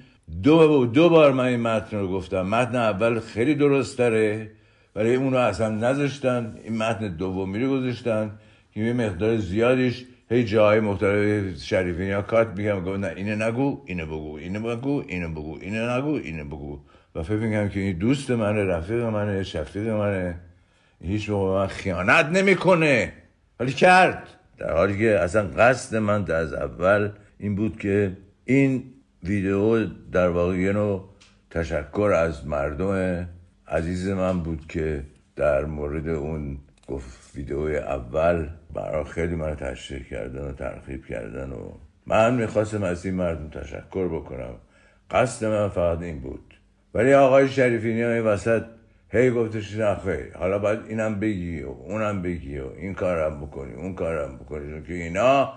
[0.42, 2.42] دو, دو بار من این متن رو گفتم.
[2.42, 4.50] متن اول خیلی درست داره
[4.94, 6.56] برای اون رو اصلا نذاشتن.
[6.64, 8.30] این متن دومی رو گذاشتن
[8.74, 13.82] که یه مقدار زیادیش هی جای مختلف شریفین یا کات میگم گفت نه اینه نگو
[13.86, 16.78] اینه بگو اینه بگو اینه بگو اینه نگو اینه بگو.
[17.14, 20.40] و فکر میگم که این دوست منه رفیق منه شفیق منه.
[21.04, 23.12] هیچ موقع من خیانت نمی‌کنه.
[23.60, 24.28] ولی کرد.
[24.58, 28.84] در حالی که اصلا قصد من از اول این بود که این
[29.24, 31.08] ویدیو در واقع یه نوع
[31.50, 33.28] تشکر از مردم
[33.68, 35.02] عزیز من بود که
[35.36, 36.58] در مورد اون
[36.88, 41.72] گفت ویدیو اول برای خیلی من تشریح کردن و ترخیب کردن و
[42.06, 44.54] من می‌خواستم از این مردم تشکر بکنم.
[45.10, 46.54] قصد من فقط این بود.
[46.94, 48.62] ولی آقای شریفینی این وسط
[49.12, 53.74] هی گفتش نه خیلی حالا باید اینم بگی و اونم بگی و این کارم بکنی
[53.74, 54.82] اون کارم بکنی.
[54.82, 55.52] که اینا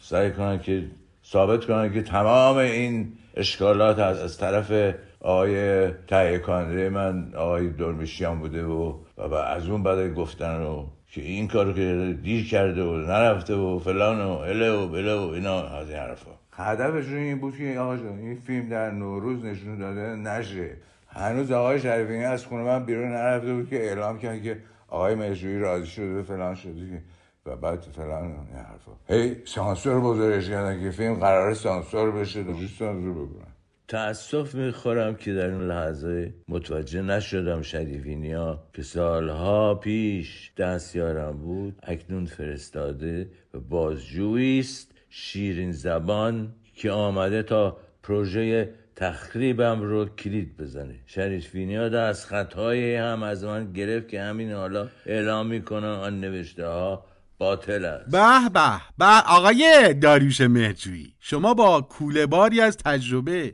[0.00, 0.84] سعی کنن که
[1.24, 8.38] ثابت کنن که تمام این اشکالات از, از طرف آقای تهیه کننده من آقای درمیشیان
[8.38, 12.96] بوده و و از اون بعد گفتن و که این کارو که دیر کرده و
[12.96, 16.30] نرفته و فلان و اله و بله و اینا از این حرفا.
[16.52, 20.76] هدفشون این بود که آقا این فیلم در نوروز نشون داده نشه.
[21.08, 25.58] هنوز آقای شریفینی از خونه من بیرون نرفته بود که اعلام کرد که آقای مجروی
[25.58, 27.02] راضی شده و فلان شده که
[27.46, 28.92] و بعد فلان این حرفا.
[29.08, 33.47] هی سانسور بزرگش کردن که فیلم قرار سانسور بشه دوش سانسور بکنن
[33.88, 42.26] تأسف می‌خورم که در اون لحظه متوجه نشدم شریفینیا که سالها پیش دستیارم بود اکنون
[42.26, 44.92] فرستاده و بازجویی است.
[45.10, 50.94] شیرین زبان که آمده تا پروژه تخریبم رو کلید بزنه.
[51.06, 57.04] شریفینیا دست خطهای هم از من گرفت که همین حالا اعلام می‌کنن آن نوشته ها
[57.38, 58.10] باطل است.
[58.10, 63.52] به به به آقای داریوش مهجویی شما با کوله باری از تجربه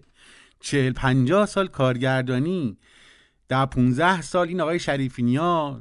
[0.65, 2.77] چهل پنجاه سال کارگردانی
[3.49, 5.81] در 15 سال این آقای شریفینیا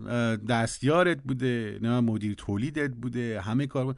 [0.50, 3.98] دستیارت بوده نه مدیر تولیدت بوده همه کار بود.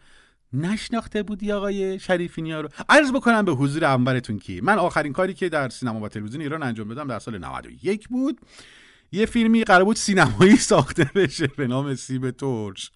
[0.53, 5.49] نشناخته بودی آقای شریفینیا رو عرض بکنم به حضور انورتون که من آخرین کاری که
[5.49, 8.41] در سینما و تلویزیون ایران انجام بدم در سال 91 بود
[9.11, 12.91] یه فیلمی قرار بود سینمایی ساخته بشه به نام سیب ترش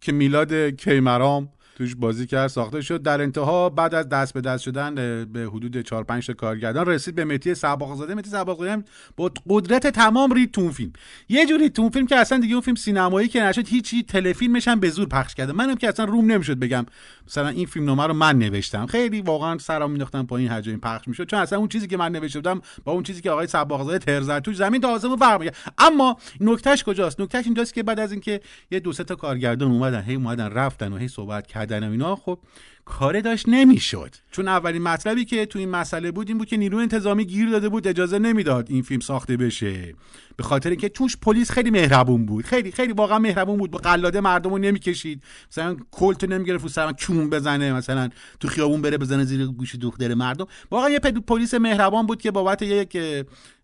[0.00, 3.02] که میلاد کیمرام توش بازی کرد ساخته شد.
[3.02, 7.14] در انتها بعد از دست به دست شدن به حدود 4 5 تا کارگردان رسید
[7.14, 8.84] به متی سباقزاده متی سباقزاده
[9.16, 10.92] با قدرت تمام رید تو فیلم.
[11.28, 14.80] یه جوری تو فیلم که اصلا دیگه اون فیلم سینمایی که نشد هیچی تلفیلمش هم
[14.80, 15.52] به زور پخش کرده.
[15.52, 16.86] منم که اصلا روم نمی‌شد بگم
[17.26, 18.86] مثلا این فیلم نامه رو من نوشتم.
[18.86, 21.26] خیلی واقعا سرام مینداختم پایین هر جایی پخش می‌شد.
[21.26, 24.40] چون اصلا اون چیزی که من نوشته بودم با اون چیزی که آقای سباقزاده ترزر
[24.40, 28.80] توش زمین تا آسمون فرق اما نکتهش کجاست؟ نکتهش اینجاست که بعد از اینکه یه
[28.80, 32.38] دو سه تا کارگردان اومدن هی اومدن رفتن و هی صحبت کردن و اینا خب
[32.84, 34.14] کار داشت نمی‌شد.
[34.30, 37.68] چون اولین مطلبی که تو این مسئله بود این بود که نیروی انتظامی گیر داده
[37.68, 39.94] بود اجازه نمی‌داد این فیلم ساخته بشه.
[40.36, 42.44] به خاطر اینکه توش پلیس خیلی مهربون بود.
[42.44, 43.70] خیلی خیلی واقعا مهربون بود.
[43.70, 45.22] با قلاده مردم رو نمی‌کشید.
[45.50, 48.08] مثلا کلت نمی‌گرفت و سرم کون بزنه مثلا
[48.40, 50.46] تو خیابون بره بزنه زیر گوش دختر مردم.
[50.70, 52.98] واقعا یه پلیس مهربان بود که بابت یک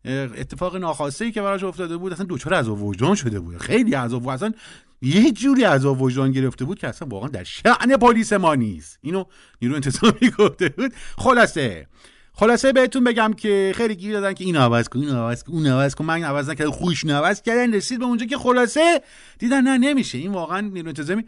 [0.05, 3.57] اتفاق ناخواسته ای که براش افتاده بود اصلا دوچار از وجدان شده بود.
[3.57, 4.53] خیلی از اصلا
[5.03, 8.99] یه جوری از وجدان گرفته بود که اصلا واقعا در شأن پلیس ما نیست.
[9.03, 9.25] اینو
[9.63, 10.93] نیرو انتظامی گفته بود.
[11.19, 11.87] خلاصه.
[12.35, 15.67] خلاصه بهتون بگم که خیلی گیر دادن که این عوض کن این عوض کن اون
[15.67, 19.03] عوض کن من عوض نکردم خوش عوض کردن رسید به اونجا که خلاصه
[19.39, 20.19] دیدن نه نمیشه.
[20.19, 21.25] این واقعا نیرو انتظامی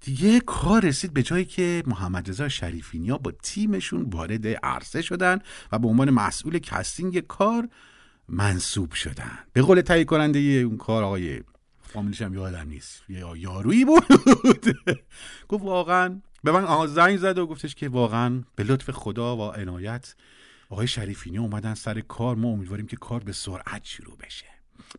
[0.00, 5.38] دیگه کار رسید به جایی که محمد رضا شریفی‌نیا با تیمشون وارد عرصه شدن
[5.72, 7.68] و به عنوان مسئول casting کار
[8.28, 9.38] منصوب شدن.
[9.52, 11.40] به قول تهیه کننده اون کار آقای
[11.94, 13.02] فامیلش هم یادم نیست.
[13.08, 14.04] یا یارویی بود.
[15.48, 20.14] گفت واقعا به من زنگ زد و گفتش که واقعا به لطف خدا و عنایت
[20.70, 22.36] آقای شریفینی اومدن سر کار.
[22.36, 24.46] ما امیدواریم که کار به سرعت شروع بشه.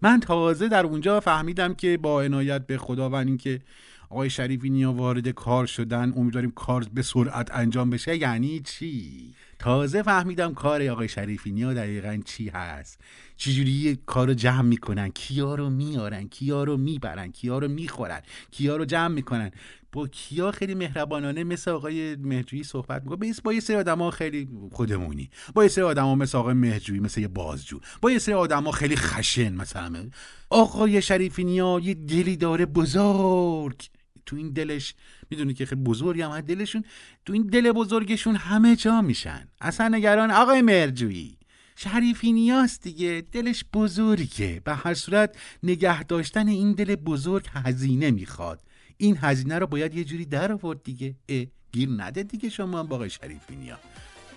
[0.02, 3.62] من تازه در اونجا فهمیدم که با عنایت به خدا و اینکه
[4.10, 6.14] آقای شریفینی وارد کار شدن.
[6.18, 8.18] امیدواریم کار به سرعت انجام بشه.
[8.18, 13.02] یعنی چی؟ تازه فهمیدم کار آقای شریفینی دقیقا چی هست.
[13.38, 18.78] چجوری کار رو جمع می‌کنن؟ کیا رو میارن؟ کیا رو می‌برن؟ کیا رو می‌خورن؟ کیا
[18.78, 19.52] رو جمع می‌کنن؟
[19.92, 25.30] با کیا خیلی مهربانانه مثل آقای مهجویی صحبت می‌کنه؟ با یه سری آدما خیلی خودمونی.
[25.54, 27.80] با یه سری آدما مثل آقای مهجویی مثل یه بازجو.
[28.02, 30.10] با یه سری آدما خیلی خشن مثلا.
[30.50, 33.82] آقای شریفی نیا یه دلی داره بزرگ.
[34.26, 34.94] تو این دلش
[35.30, 36.84] می‌دونی که خیلی بزرگی هم دلشون
[37.26, 39.48] تو این دل بزرگشون همه جا میشن.
[39.62, 41.38] اصلا نگران آقای مرجویی
[41.76, 44.62] شریفی نیاست دیگه دلش بزرگه.
[44.64, 48.60] به هر صورت نگه داشتن این دل بزرگ هزینه می‌خواد.
[48.98, 51.16] این هزینه رو باید یه جوری در آورد دیگه.
[51.30, 53.80] اه گیر نده دیگه شما هم آقای شریفی نیا.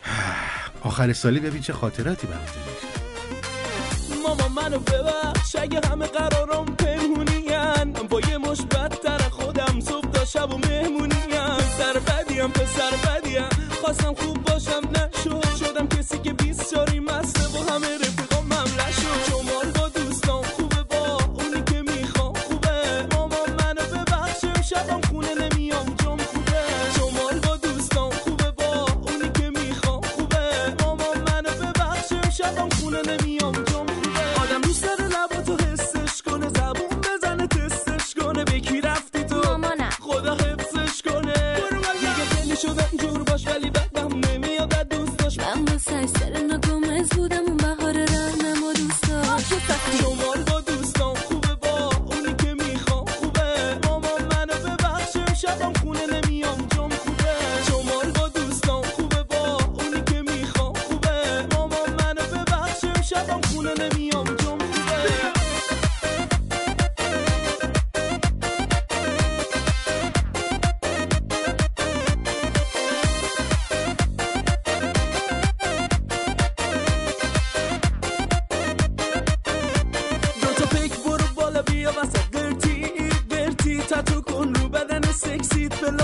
[0.82, 3.08] آخر سالی ببین چه خاطراتی براتون میشه
[4.22, 9.17] ماما منو ببخش اگه همه قرارم پنهونین با یه مش بدتر
[10.32, 13.48] شب و مهمونیم پسر بدیم پسر بدیم
[13.80, 15.56] خواستم خوب باشم نشد.
[15.56, 16.32] شدم کسی که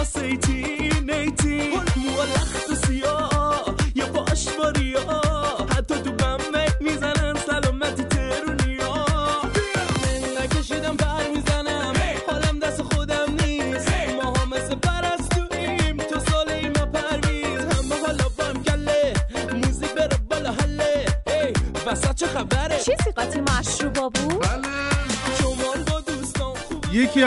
[0.05, 0.64] aceite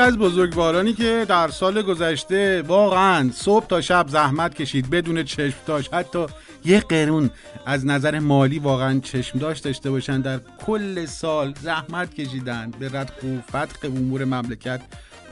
[0.07, 5.93] از بزرگوارانی که در سال گذشته واقعا صبح تا شب زحمت کشید بدون چشم داشت.
[5.93, 6.25] حتی
[6.65, 7.29] یه قرون
[7.65, 10.21] از نظر مالی واقعا چشم داشت داشته باشن.
[10.21, 14.81] در کل سال زحمت کشیدن به ردخ و فتق امور مملکت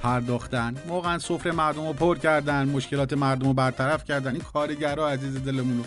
[0.04, 0.76] پرداختن.
[0.88, 4.32] واقعا سفره مردم رو پر کردن مشکلات مردم رو برطرف کردن.
[4.32, 5.84] این کارگرها عزیز دلمون رو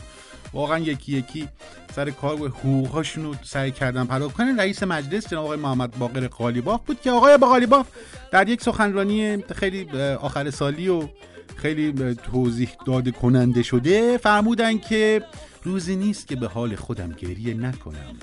[0.52, 1.48] واقعا یکی یکی
[1.96, 4.60] سر کار و حقوقهاشون رو سعی کردن پرداخت کنن.
[4.60, 7.86] رئیس مجلس جناب آقای محمد باقر قالیباف بود که آقای قالیباف
[8.32, 9.90] در یک سخنرانی خیلی
[10.20, 11.08] آخر سالی و
[11.56, 15.22] خیلی توضیح داده کننده شده فرمودن که
[15.62, 18.16] روزی نیست که به حال خودم گریه نکنم.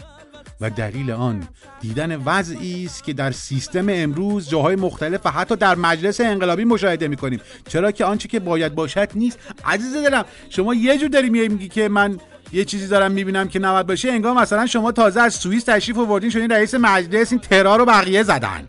[0.61, 1.47] و دلیل آن
[1.81, 7.07] دیدن وضعی است که در سیستم امروز جاهای مختلف و حتی در مجلس انقلابی مشاهده
[7.07, 7.41] می‌کنیم.
[7.67, 9.39] چرا که آنچه که باید باشد نیست.
[9.65, 12.19] عزیز دلم شما یه جور داری میگی که من
[12.53, 14.09] یه چیزی دارم می‌بینم که نباید باشه.
[14.09, 18.23] انگار مثلا شما تازه از سوئیس تشریف آوردین شدین رئیس مجلس این ترا رو بقیه
[18.23, 18.67] زدن.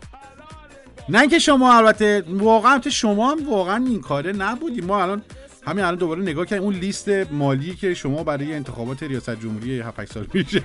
[1.09, 5.21] نه اینکه شما البته واقعا البته شما هم واقعا این کاره نبودیم ما الان
[5.67, 10.05] همین الان دوباره نگاه کردیم اون لیست مالی که شما برای انتخابات ریاست جمهوری 7
[10.05, 10.57] سال پیش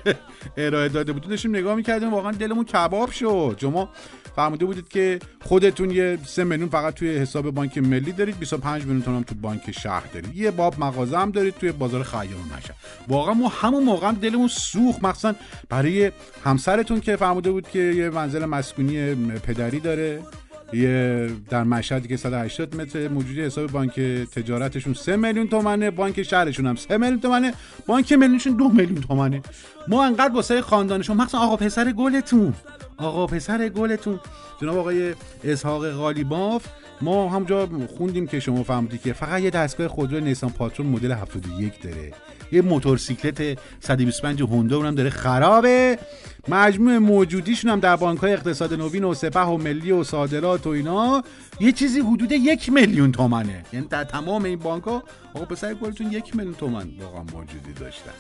[0.57, 3.57] ارائه داده بودید داشتیم نگاه می‌کردیم واقعا دلمون کباب شد.
[3.61, 3.89] شما
[4.37, 9.03] فرموده بودید که خودتون یه 3 میلیون فقط توی حساب بانک ملی دارید 25 میلیون
[9.03, 10.37] تومن هم تو بانک شهر دارید.
[10.37, 12.77] یه باب مغازه هم دارید توی بازار خیام مشهد.
[13.09, 15.05] واقعا ما همون موقع هم دلمون سوخت.
[15.05, 15.35] مخصوصا
[15.69, 16.13] برای
[16.45, 20.23] همسرتون که فرموده بود که یه منزل مسکونی پدری داره.
[20.73, 24.01] یه در مشهدی که 180 متر موجودی حساب بانک
[24.35, 27.55] تجارتشون 3 میلیون تومنه بانک شهرشون هم 3 میلیون تومنه
[27.87, 29.43] بانک ملیشون 2 میلیون تومنه.
[29.89, 32.55] ما انقدر واسه خاندانشون مخصوصا آقا پسر گلتون
[32.97, 34.21] آقا پسر گلتون.
[34.61, 35.15] جناب آقای
[35.45, 36.67] اسحاق غالیباف
[37.03, 41.83] ما همونجا خوندیم که شما فهمیدی که فقط یه دستگاه خودرو نیسان پاترون مدل 71
[41.83, 42.13] داره.
[42.53, 45.11] یه موتورسیکلت 125 هوندا اونم داره.
[45.11, 45.99] خرابه.
[46.49, 50.71] مجموع موجودیشون هم در بانک های اقتصاد نوین و سپه و ملی و صادرات و
[50.71, 51.23] اینا
[51.61, 53.65] یه چیزی حدود یک میلیون تومنه.
[53.73, 55.03] یعنی در تمام این بانک ها
[55.35, 58.13] آقا پسر گلتون یک میلیون تومن واقعا موجودی داشتن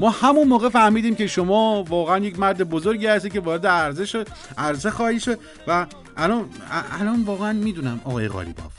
[0.00, 4.28] ما همون موقع فهمیدیم که شما واقعا یک مرد بزرگی هستی که وارد عرضه شد
[4.58, 5.86] عرضه خواهی شد و
[6.16, 6.48] الان
[7.00, 8.72] الان واقعا می‌دونم آقای غالیباف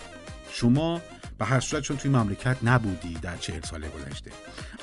[0.52, 1.02] شما
[1.38, 4.32] به هر صورت چون توی مملکت نبودی در چهل سال گذشته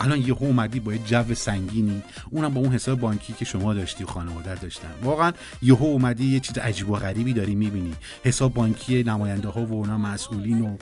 [0.00, 4.04] الان یه اومدی با یه جو سنگینی اونم با اون حساب بانکی که شما داشتی
[4.04, 4.88] و خانواده داشتن.
[5.02, 5.32] واقعا
[5.62, 7.94] یهو اومدی یه چیز عجیب و غریبی داری می‌بینی.
[8.24, 10.76] حساب بانکی نماینده ها و اونا مسئولین و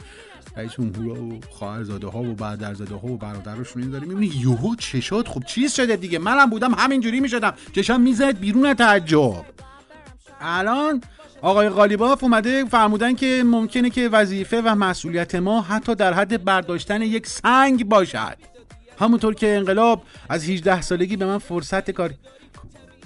[0.57, 4.37] رئیس جمهور و خواهرزاده ها و برادرزاده ها و برادرشون این داری می‌بینی.
[4.37, 6.18] یهو چشات خب چیز شده دیگه.
[6.18, 7.55] منم بودم همینجوری می‌شدم.
[7.73, 9.45] چشام می‌زد بیرون تعجب.
[10.41, 11.01] الان
[11.43, 17.03] آقای غالیباف اومده فرمودن که ممکنه که وظیفه و مسئولیت ما حتی در حد برداشتن
[17.03, 18.36] یک سنگ باشد.
[18.99, 22.14] همونطور که انقلاب از 18 سالگی به من فرصت کار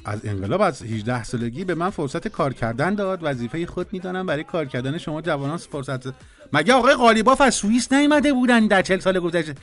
[0.05, 3.18] از انقلاب از 18 سالگی به من فرصت کار کردن داد.
[3.22, 4.26] وظیفه خود می‌دانم.
[4.26, 6.14] برای کار کردن شما جوانان فرصت
[6.53, 9.55] مگه آقای قالیباف از سوئیس نیومده بودن در 40 سال گذشته؟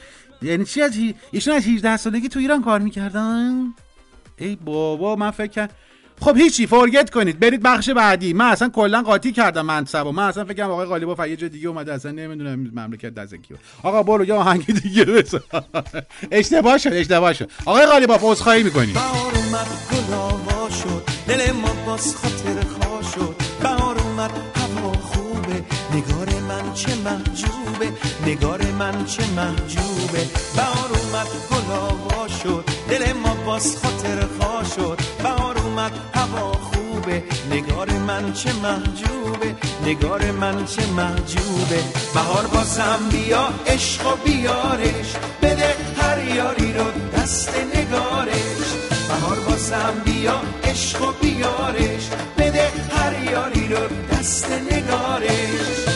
[0.41, 1.15] یعنی چی از هی...
[1.31, 3.73] ایشون از 18 سالگی تو ایران کار می‌کردن؟
[4.37, 5.69] ای بابا من فکر
[6.21, 7.39] خب هیچی فرگت کنید.
[7.39, 8.33] برید بخش بعدی.
[8.33, 11.49] من اصلا کلا قاطی کردم منصب و من اصلا فکر کنم آقای قالیباف یه جای
[11.49, 13.57] دیگه اومده اصلا نمی‌دونم مملکت دست کیه.
[13.83, 15.39] آقا برو یه آهنگ دیگه بزن.
[16.31, 17.51] اشتباه شد اشتباه شد.
[17.65, 21.03] آقای قالیباف عذرخواهی می‌کنیم بهار اومد گل آوا شد.
[21.27, 23.35] دل ما باز خاطر خوا شد.
[23.63, 25.63] بهار اومد هوا خوبه.
[25.95, 27.87] نگار من چه محجوبه.
[28.27, 30.23] نگار من چه محجوبه.
[30.55, 32.65] بهار اومد گل آوا شد.
[32.89, 34.99] دل ما باز خاطر خوا شد.
[35.23, 37.23] بهار اومد هوا خوبه.
[37.51, 39.55] نگار من چه محجوبه.
[39.85, 41.83] نگار من چه محجوبه.
[42.13, 45.15] بهار بازم بیا عشق و بیارش.
[45.41, 46.85] بده هر یاری رو
[47.17, 48.67] دست نگارش.
[49.07, 52.09] بهار بازم بیا عشق و بیارش.
[52.37, 55.90] بده هر یاری رو دست نگارش.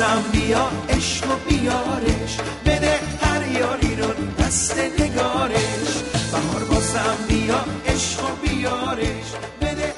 [0.00, 2.36] بازم بیا عشق و بیارش.
[2.66, 4.06] بده هر یاری رو
[4.38, 6.02] دست نگارش.
[6.32, 9.32] بهار بازم بیا عشق و بیارش.
[9.60, 9.94] بده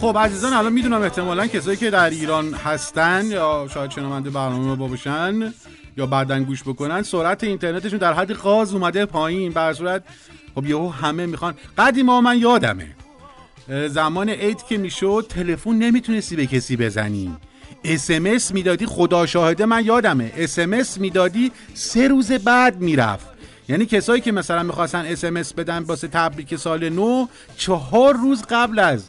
[0.00, 4.88] خب عزیزان الان می‌دونم احتمالا کسایی که در ایران هستن یا شاید شنونده برنامه ما
[4.88, 5.54] باشن
[5.96, 9.52] یا بعدن گوش بکنن سرعت اینترنتشون در حد قاز اومده پایین.
[9.52, 10.04] بر صورت
[10.54, 11.54] خب یهو همه می‌خوان.
[11.78, 12.96] قدیما من یادمه
[13.88, 17.36] زمان عید که می‌شد تلفن نمی‌تونستی به کسی بزنی.
[17.84, 20.32] اسمس می‌دادی خدا شاهده من یادمه.
[20.36, 23.26] اسمس می‌دادی سه روز بعد می‌رفت.
[23.68, 27.26] یعنی کسایی که مثلا می‌خواستن اسمس بدن واسه تبریک سال نو
[27.56, 29.04] چهار روز قبل از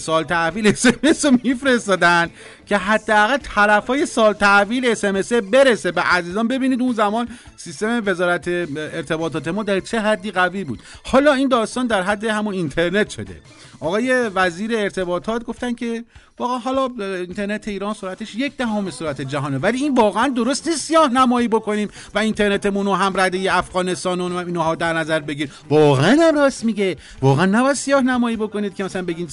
[0.00, 2.30] سال تحویل اسمس رو میفرستادن.
[2.70, 6.48] که حداقل طرفای سال تحویل اسمس برسه به عزیزان.
[6.48, 10.78] ببینید اون زمان سیستم وزارت ارتباطات ما در چه حدی قوی بود.
[11.04, 13.40] حالا این داستان در حد همون اینترنت شده.
[13.80, 16.04] آقای وزیر ارتباطات گفتن که
[16.38, 19.58] واقعا حالا اینترنت ایران سرعتش یک دهم سرعت جهانه.
[19.58, 24.74] ولی این واقعا درست سیاه نمایی بکنیم و اینترنتمون رو هم رده افغانستان و اینها
[24.74, 25.50] در نظر بگیر.
[25.70, 26.96] واقعا هم راست میگه.
[27.22, 29.28] واقعا نباید سیاه نمایی بکنید که مثلا بگین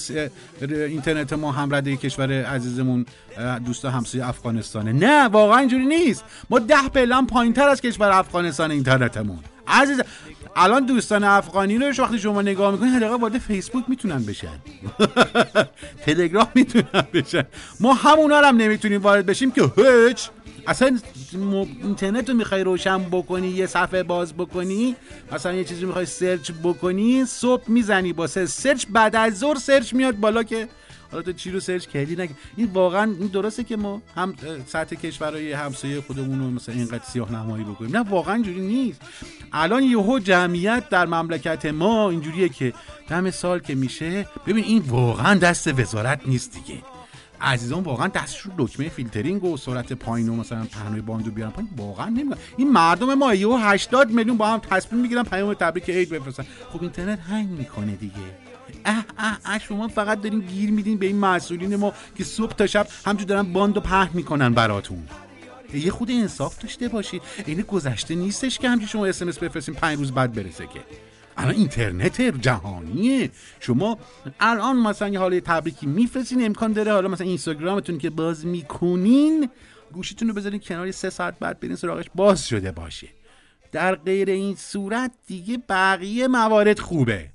[0.70, 3.06] اینترنت ما هم رده کشور عزیزمون
[3.66, 4.92] دوست همسایه افغانستانه.
[4.92, 6.24] نه واقعا اینجوری نیست.
[6.50, 9.38] ما ده پلان پایینتر از کشور افغانستان اینترنتمون.
[9.66, 10.00] عزیز
[10.56, 14.58] الان دوستان افغانی رو وقتی شما نگاه می‌کنید حداقل وارد فیسبوک می‌تونن بشن.
[16.06, 17.42] تلگرام می‌تونن بشن.
[17.80, 20.28] ما همونا هم نمی‌تونیم وارد بشیم که هیچ.
[20.66, 20.98] اصلا
[21.82, 24.96] اینترنت رو می‌خوای روشن بکنی یه صفحه باز بکنی
[25.32, 30.16] مثلا یه چیزی می‌خوای search بکنی صبح می‌زنی با search بعد از ظهر search میاد
[30.16, 30.68] بالا که
[31.10, 34.34] حالا تو چی رو search کردی؟ نگه این واقعا این درسته که ما هم
[34.66, 37.96] سطح کشورهای همسایه خودمون رو مثلا اینقدر سیاه نمایی بکنیم.
[37.96, 39.00] نه واقعا اینجوری نیست.
[39.52, 42.72] الان یهو جمعیت در مملکت ما اینجوریه که
[43.08, 46.82] دم سال که میشه ببین این واقعا دست وزارت نیست دیگه.
[47.40, 51.70] عزیزان واقعا دستشون دکمه فیلترینگ و سرعت پایین و مثلا پهنای باندو بیارن پایین.
[51.76, 52.38] واقعا نمی‌دونم.
[52.56, 56.46] این مردم ما یهو 80 میلیون با هم تصمیم می‌گیرن پیام تبریک عید بفرستن.
[56.72, 58.47] خب اینترنت هنگ می‌کنه دیگه.
[58.84, 62.66] اه اه اه شما فقط دارین گیر میدین به این مسئولین ما که صبح تا
[62.66, 65.08] شب همجور دارن باندو پهن می‌کنن براتون.
[65.74, 67.22] یه خود انصاف داشته باشید.
[67.46, 70.80] این گذشته نیستش که همچین شما اسمس بفرستین پنج روز بعد برسه که.
[71.36, 73.30] الان اینترنت جهانیه.
[73.60, 73.98] شما
[74.40, 79.48] الان مثلا یه حاله تبریکی میفرستین امکان داره حالا مثلا اینستاگرامتون که باز می‌کنین
[79.92, 83.08] گوشیتون رو بذارین کنار سه ساعت بعد برین سراغش باز شده باشه.
[83.72, 87.30] در غیر این صورت دیگه بقیه موارد خوبه.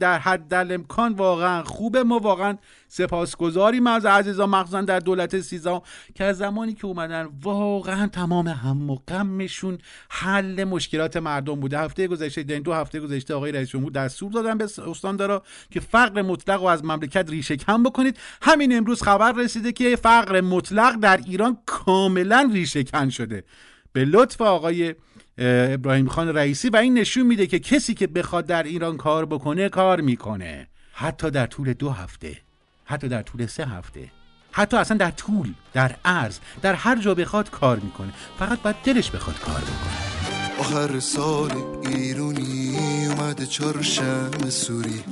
[0.00, 2.02] در حد در امکان واقعا خوبه.
[2.02, 2.56] ما واقعا
[2.88, 5.82] سپاسگزاریم از عزیزان مخصوصا در دولت سیزا
[6.14, 11.78] که از زمانی که اومدن واقعا تمام هم و غمشون حل مشکلات مردم بوده.
[11.78, 16.22] هفته گذشته دین دو هفته گذشته آقای رئیس جمهور دستور دادن به استاندارا که فقر
[16.22, 18.18] مطلق رو از مملکت ریشه کم بکنید.
[18.42, 23.44] همین امروز خبر رسیده که فقر مطلق در ایران کاملا ریشه کن شده.
[23.92, 24.94] به لطف آقای
[25.38, 29.68] ابراهیم خان رئیسی و این نشون میده که کسی که بخواد در ایران کار بکنه
[29.68, 30.68] کار می‌کنه.
[30.92, 32.36] حتی در طول دو هفته
[32.84, 34.08] حتی در طول سه هفته
[34.52, 38.12] حتی اصلا در طول در عرض در هر جا بخواد کار می‌کنه.
[38.38, 40.14] فقط باید دلش بخواد کار بکنه.
[40.58, 41.52] آخر سال
[41.86, 42.76] ایرونی
[43.06, 45.04] اومده چهارشنبه سوری.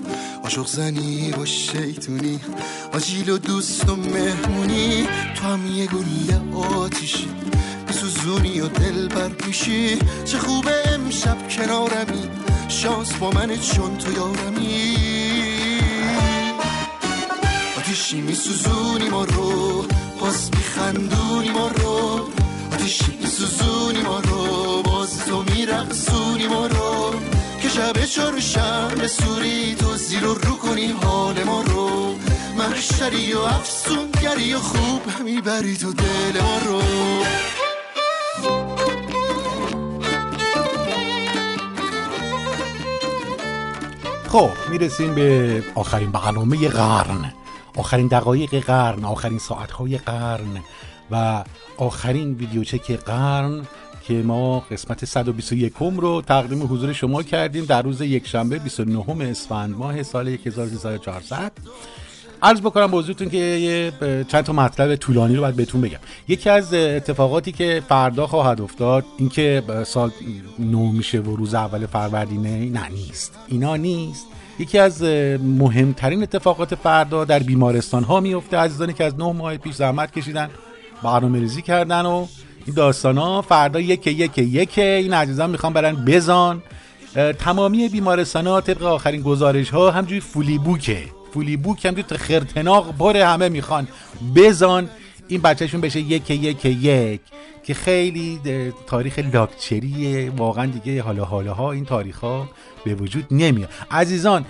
[0.44, 2.40] عاشق زنی با شیطونی
[2.92, 5.08] آجیل و دوست و مهمونی.
[5.34, 5.88] تو هم یه
[6.56, 7.28] آتیشی.
[8.22, 12.28] سوزونی و دل بر میشی چه خوبه امشب کنارمی؟
[12.68, 14.96] شانس با من چون تو یارمی.
[17.78, 19.84] آتیشی میسوزونی ما رو
[20.20, 22.28] باز میخندونی ما رو.
[22.72, 27.14] آتیشی میسوزونی ما رو باز تو میرقصونی ما رو.
[27.62, 32.14] که شب چهارشنبه سوری تو زیر و رو کنی حال ما رو.
[32.58, 36.82] محشری و افسونگری و خوب می‌بری تو دل ما رو.
[44.28, 47.32] خب می‌رسیم به آخرین برنامه قرن.
[47.76, 50.60] آخرین دقایق قرن آخرین ساعتهای قرن
[51.10, 51.44] و
[51.76, 53.66] آخرین ویدیوچک قرن
[54.04, 60.02] که ما قسمت 121 رو تقدیم حضور شما کردیم در روز یکشنبه 29 اسفند ماه
[60.02, 61.52] سال 1400
[62.42, 63.92] عرض بکنم بزرگتون که یه
[64.28, 65.98] چند تا مطلب طولانی رو باید بهتون بگم.
[66.28, 70.10] یکی از اتفاقاتی که فردا خواهد افتاد اینکه سال
[70.58, 73.38] نو میشه و روز اول فروردینه نه نیست.
[73.48, 74.26] اینا نیست.
[74.58, 75.02] یکی از
[75.42, 78.56] مهمترین اتفاقات فردا در بیمارستان ها میفته.
[78.56, 80.50] عزیزانی که از نه ماه پیش زحمت کشیدن
[81.02, 82.26] برنامه ریزی کردن و
[82.66, 86.62] این داستان ها فردا یک یک یک این عزیزان می‌خوان برن بزان
[87.38, 91.02] تمامی بیمارستان ها طبق آخرین گزارش ها همجوری فولی بوکه
[91.34, 93.88] فولی بوک هم تو خرتناق بره همه می‌خوان.
[94.36, 94.88] بزان
[95.28, 97.20] این بچهشون بشه یک یک یک.
[97.62, 98.40] که خیلی
[98.86, 100.30] تاریخ لاکچریه.
[100.30, 102.48] واقعا دیگه حالا حالا ها این تاریخ ها
[102.84, 103.68] به وجود نمیاد.
[103.90, 104.44] عزیزان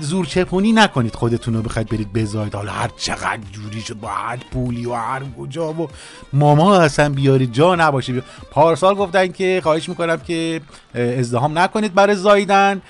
[0.00, 4.86] زورچپونی نکنید خودتون رو بخواید برید بزاید حالا هر چقدر جوری شد با هر پولی
[4.86, 5.88] و هر کجا و
[6.32, 8.12] ماما اصلا بیارید جا نباشه.
[8.12, 8.22] بیا.
[8.50, 10.60] پارسال گفتن که خواهش می‌کنم که
[10.94, 12.82] ازدهام نکنید برای زایدن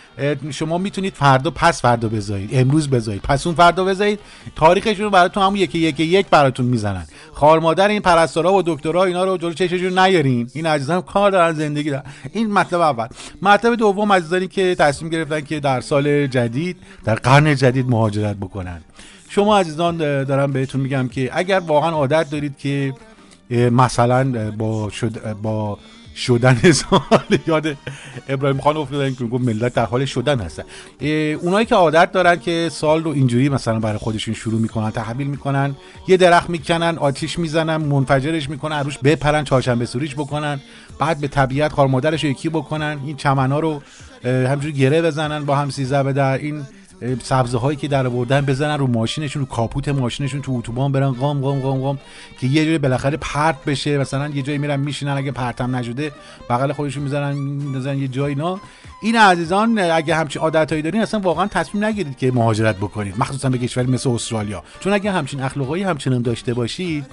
[0.51, 2.51] شما می‌تونید فردا پس فردا بزایید.
[2.53, 3.23] امروز بزایید.
[3.23, 4.21] پس اون فردا بزایید.
[4.57, 7.07] تاریخشون رو براتون همون یکی یکی یک براتون می‌زنن.
[7.33, 11.53] خار مادر این پرستارا و دکترها اینا رو جلو چششون نیارین؟ این عزیزان کار دارن
[11.55, 12.03] زندگی دارن.
[12.33, 13.07] این مطلب اول.
[13.43, 18.81] مطلب دوم عزیزانی که تصمیم گرفتن که در سال جدید در قرن جدید مهاجرت بکنن.
[19.29, 22.95] شما عزیزان دارم بهتون میگم که اگر واقعا عادت دارید که
[23.51, 25.79] مثلا با شد با
[26.19, 27.77] شدن سال یاد
[28.29, 30.63] ابراهیم خان افتادن که گفت ملت در حال شدن هستن.
[31.43, 35.77] اونایی که عادت دارن که سال رو اینجوری مثلا برای خودشون شروع می‌کنن تحویل می‌کنن
[36.09, 40.61] یه درخت می‌کنن آتیش می‌زنن منفجرش می‌کنن روش بپرن چهارشنبه سوریش بکنن
[40.99, 43.83] بعد به طبیعت خار مادرش یکی بکنن این چمنا رو
[44.25, 46.63] همجوری گره بزنن با هم سیزه به در این
[47.23, 51.41] سبزه هایی که در آوردن بزنن رو ماشینشون رو کاپوت ماشینشون تو اتوبان برن قام
[51.41, 51.99] قام قام قام
[52.41, 53.99] که یه جوری بالاخره پرت بشه.
[53.99, 56.13] مثلا یه جایی میرن میشینن اگه پرتم نشده
[56.51, 58.61] بغل خودشون می‌زنن می‌زنن یه جایی نا
[59.03, 63.15] این عزیزان اگه همچین عادتایی دارین اصلا واقعا تصمیم نگیرید که مهاجرت بکنید.
[63.19, 64.63] مخصوصا به کشوری مثل استرالیا.
[64.81, 67.07] چون اگه همچین اخلاقایی همچنان داشته باشید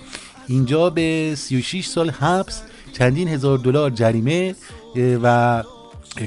[0.47, 2.61] اینجا به 36 سال حبس
[2.93, 4.55] چندین هزار دلار جریمه
[5.23, 5.63] و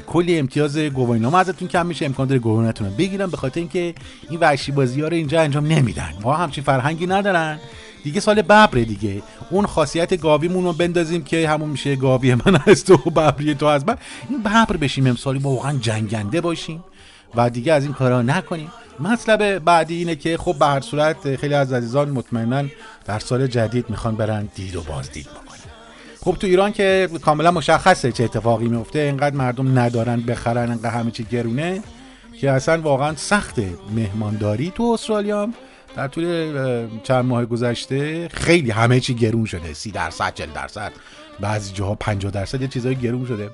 [0.07, 2.05] کلی امتیاز گواهینامه ازتون کم میشه.
[2.05, 3.93] امکان داره گواهینتون رو بگیرن به خاطر اینکه
[4.29, 6.13] این وحشی بازی ها رو اینجا انجام نمیدن.
[6.21, 7.59] ما همچین فرهنگی ندارن.
[8.03, 9.21] دیگه سال ببره دیگه.
[9.49, 12.57] اون خاصیت گاویمون رو بندازیم که همون میشه گاوی من
[12.87, 13.97] تو و ببری تو از من.
[14.29, 16.83] این ببر بشیم امسالی واقعا جنگنده باشیم
[17.35, 18.71] و دیگه از این کارا نکنیم.
[18.99, 22.63] مطلب بعدی اینه که خب به هر صورت خیلی از عزیزان مطمئنا
[23.05, 25.48] در سال جدید می‌خوان برن دید و بازدید بکنن.
[26.23, 28.99] خب تو ایران که کاملا مشخصه چه اتفاقی میفته.
[28.99, 31.81] اینقدر مردم ندارن بخرن اینقدر همه چی گرونه
[32.41, 33.59] که اصلا واقعا سخت
[33.95, 35.49] مهمانداری تو استرالیا
[35.95, 36.47] در طول
[37.03, 39.73] چند ماه گذشته خیلی همه چی گرون شده.
[39.73, 40.91] سی درصد 40 درصد
[41.39, 43.49] بعضی جاها 50 درصد یه چیزای گرون شده.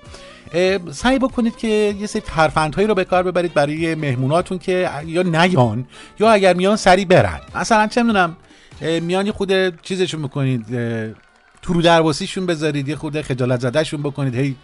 [0.91, 5.85] سعی بکنید که یه سری ترفندهایی رو به کار ببرید برای مهموناتون که یا نیان
[6.19, 7.39] یا اگر میان سری برن.
[7.55, 8.37] مثلا چه می‌دونم
[8.81, 11.24] اه، میان یه خود چیزشون اه،
[11.65, 14.35] تو رو درباسیشون بذارید یه خود خجالت زدهشون بکنید.
[14.35, 14.55] هی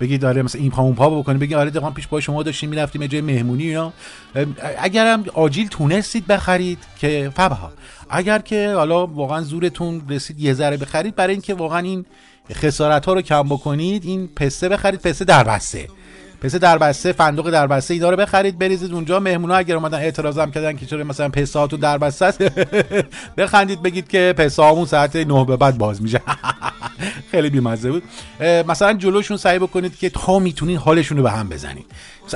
[0.00, 2.70] بگید داره مثلا این پا اون پا بکنید بگید آره دقیقاً پیش با شما داشتیم
[2.70, 3.92] می‌رفتیم یه جای مهمونی اینا.
[4.78, 7.72] اگرم آجیل تونستید بخرید که فبها.
[8.10, 12.04] اگر که حالا واقعا زورتون رسید یه ذره بخرید برای اینکه واقعا این
[12.52, 15.88] خسارت ها رو کم بکنید این پسته بخرید پسته در بسته.
[16.42, 19.20] پسته در بسته فندق در بسته اینا رو بخرید بریزید اونجا.
[19.20, 22.42] مهمونا اگر اومدن اعتراض هم کردن که چرا مثلا هاتون در بسته است
[23.38, 26.20] بخندید بگید که پسته هامون ساعت 9 به بعد باز میشه.
[27.30, 28.02] خیلی بیمزه بود.
[28.40, 31.86] اه، مثلا جلوشون سعی بکنید که تا می‌تونید حالشون رو به هم بزنید.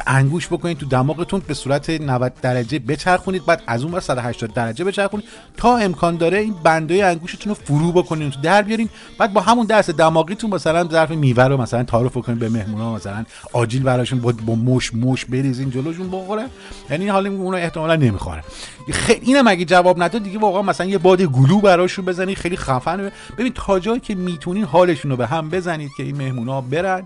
[0.07, 4.85] انگوش بکنید تو دماغتون به صورت 90 درجه بچرخونید بعد از اون ور 180 درجه
[4.85, 8.89] بچرخونید تا امکان داره این بندای انگوشتون رو فرو بکنید تو در بیارین.
[9.19, 13.25] بعد با همون دست دماغیتون مثلا ظرف میوه رو مثلا تعارف بکنید به مهمونا مثلا
[13.53, 16.47] آجیل براشون با, با مش مش بریزین جلوشون بخوره.
[16.91, 18.45] یعنی حالا اون احتمالا نمی‌خوره.
[18.93, 23.11] خیلی اینم اگه جواب نداد دیگه واقعا مثلا یه باد گلو براشون بزنید خیلی خفن
[23.39, 27.03] ببین تا جایی که می‌تونین حالشون رو به هم بزنید که این مهمونا برن.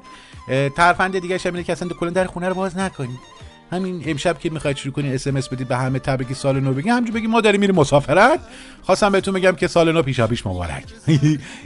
[0.76, 3.36] ترفند دیگه شب که اصلا کلا در خونه رو باز نکنید
[3.72, 6.92] همین امشب که می‌خواید شروع کنید اس ام بدید به همه تبریک سال نو بگید
[6.92, 8.40] همینجور بگید ما داریم میریم مسافرت.
[8.82, 10.84] خواستم بهتون بگم که سال نو پیشا پیش مبارک.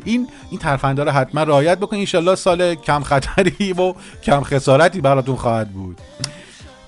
[0.05, 5.37] این این ترفندا رو حتما رعایت بکنید ان سال کم خطری و کم خسارتی براتون
[5.37, 5.99] خواهد بود.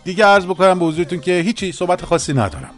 [0.04, 2.70] دیگه عرض بکنم به حضورتون که هیچی صحبت خاصی ندارم.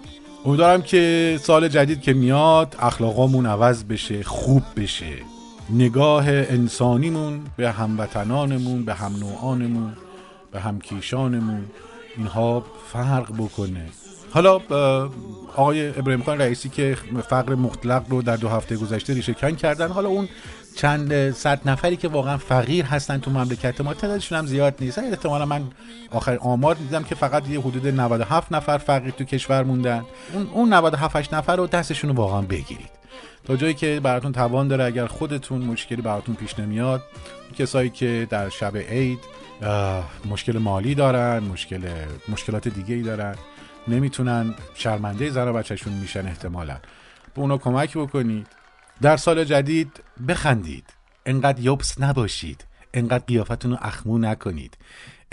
[0.44, 5.33] امیدوارم که سال جدید که میاد اخلاقامون عوض بشه خوب بشه.
[5.70, 9.92] نگاه انسانیمون به هموطنانمون به هم نوعانمون
[10.52, 11.64] به همکیشانمون.
[12.16, 13.86] اینها فرق بکنه.
[14.30, 14.60] حالا
[15.56, 16.96] آقای ابراهیم خان رئیسی که
[17.28, 20.28] فقر مطلق رو در دو هفته گذشته ریشه کن کردن حالا اون
[20.76, 24.98] چند صد نفری که واقعا فقیر هستن تو مملکت ما تعدادشون هم زیاد نیست.
[24.98, 25.62] احتمالا من
[26.10, 30.04] آخر آمار دیدم که فقط یه حدود 97 نفر فقیر تو کشور موندن.
[30.34, 33.03] اون اون 97 8 نفر رو دستشون رو واقعا بگیرید.
[33.44, 37.02] تا جایی که براتون توان داره اگر خودتون مشکلی براتون پیش نمیاد
[37.58, 39.18] کسایی که در شب عید
[40.30, 41.88] مشکل مالی دارن مشکل
[42.28, 43.34] مشکلات دیگه ای دارن
[43.88, 46.76] نمی‌تونن شرمنده زن و بچهشون میشن احتمالا.
[47.34, 48.46] به اونا کمک بکنید.
[49.02, 50.84] در سال جدید بخندید.
[51.26, 52.64] انقدر یبس نباشید.
[52.94, 54.76] انقدر قیافتون رو اخمو نکنید.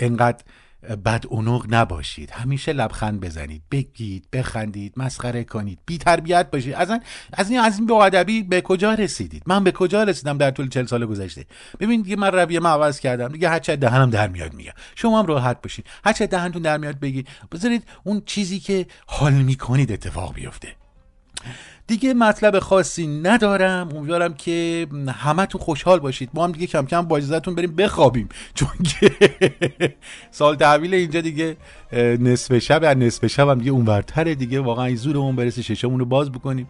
[0.00, 0.44] انقدر
[0.82, 2.30] بد اونق نباشید.
[2.30, 3.62] همیشه لبخند بزنید.
[3.70, 5.78] بگید بخندید مسخره کنید.
[5.86, 6.74] بی تربیت باشید.
[6.74, 7.00] از این
[7.32, 11.06] از این از این به کجا رسیدید؟ من به کجا رسیدم در طول 40 سال
[11.06, 11.46] گذشته؟
[11.80, 13.28] ببین دیگه من رویه من عوض کردم.
[13.28, 14.72] دیگه هر چه دهنم در میاد میگم.
[14.94, 15.86] شما هم راحت باشید.
[16.04, 17.28] هر چه دهنتون در میاد بگید.
[17.52, 20.68] بذارید اون چیزی که حال می‌کنید اتفاق بیفته.
[21.92, 23.88] دیگه مطلب خاصی ندارم.
[23.96, 26.30] امیدوارم که همتون خوشحال باشید.
[26.34, 27.20] ما هم دیگه کم کم با
[27.56, 28.28] بریم بخوابیم.
[28.54, 29.10] چون که
[30.30, 31.56] سال تحویل اینجا دیگه
[32.20, 34.60] نصف شب از نصف شب هم دیگه اونورتره دیگه.
[34.60, 36.68] واقعا این زورمون برسه ششمون رو باز بکنیم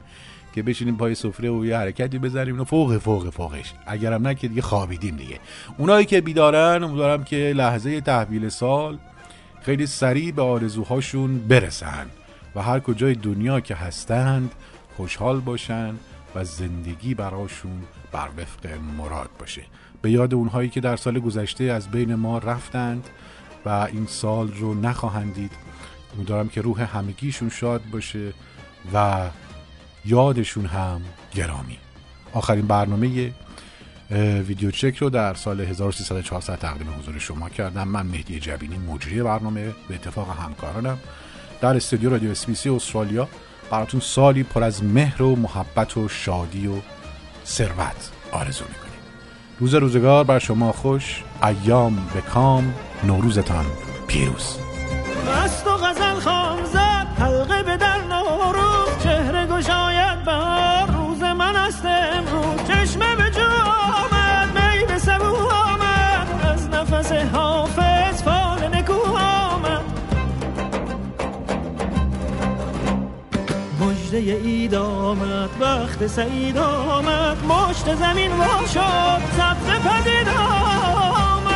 [0.54, 2.54] که بشینیم پای سفره و یه حرکتی بزنیم.
[2.54, 3.72] اینو فوق فوق فوقش.
[3.86, 5.38] اگرم نه که دیگه خوابیدیم دیگه.
[5.78, 8.98] اونایی که بیدارن امیدوارم که لحظه تحویل سال
[9.62, 12.06] خیلی سریع به آرزوهاشون برسن
[12.54, 14.52] و هر کجای دنیا که هستند
[14.96, 15.94] خوشحال باشن
[16.34, 17.82] و زندگی براشون
[18.12, 18.66] بر وفق
[18.98, 19.62] مراد باشه.
[20.02, 23.08] به یاد اونهایی که در سال گذشته از بین ما رفتند
[23.64, 25.52] و این سال رو نخواهند دید.
[26.16, 28.32] امیدوارم که روح همگیشون شاد باشه
[28.94, 29.28] و
[30.04, 31.02] یادشون هم
[31.34, 31.78] گرامی.
[32.32, 33.32] آخرین برنامه
[34.48, 37.88] ویدیو چک رو در سال 1304 تقدیم حضور شما کردم.
[37.88, 40.98] من مهدی جبینی مجری برنامه به اتفاق همکارانم
[41.60, 43.28] در استودیو رادیو اسپیسی استرالیا.
[43.72, 46.72] براتون سالی پر از مهر و محبت و شادی و
[47.46, 49.00] ثروت آرزو می‌کنیم.
[49.60, 52.74] روز روزگار بر شما خوش ایام به کام
[53.04, 53.64] نوروزتان
[54.06, 54.58] پیروز.
[55.28, 59.91] مست و غزل خام زد حلقه به در نوروز چهره گشاید
[74.12, 81.52] مجده اید آمد وقت سعید آمد مشت زمین وا شد سبز پدید آمد.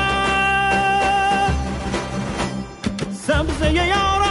[3.26, 4.25] سبزه یار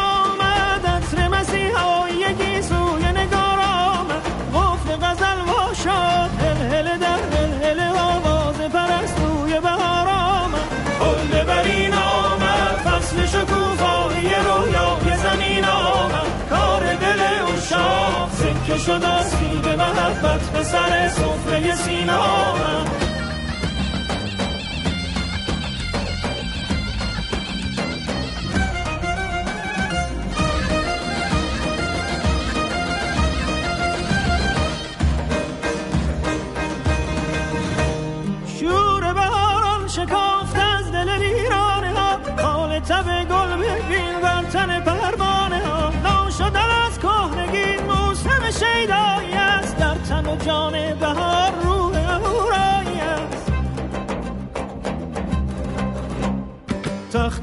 [20.56, 22.65] به سر سفره سینا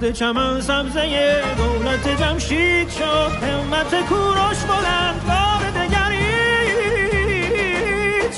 [0.02, 7.12] تخت چمن سبزه دولت جمشید شد همت کوروش بلند بار دگرید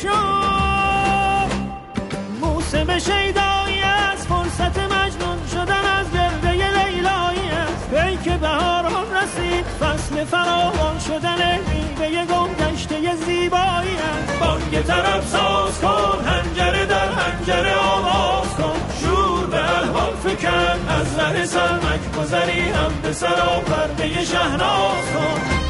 [0.02, 1.50] شد.
[2.40, 7.92] موسم شیدایی از فرصت مجنون شدن از گرده لیلایی است.
[7.92, 14.38] ای که بهاران رسید فصل فراوان شدن میوه گم گشته زیبایی است.
[14.40, 18.33] بانگ طرف ساز کن هنجره در هنجره به
[20.24, 25.63] فکن از ره سرمک گذری هم به سرا پرده شهناز کن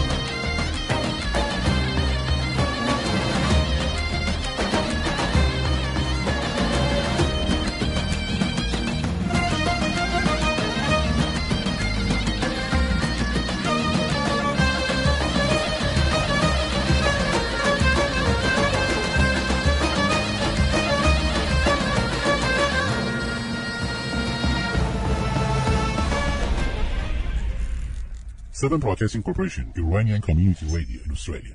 [28.65, 31.55] Southern Broadcasting Corporation, Iranian Community Radio in Australia.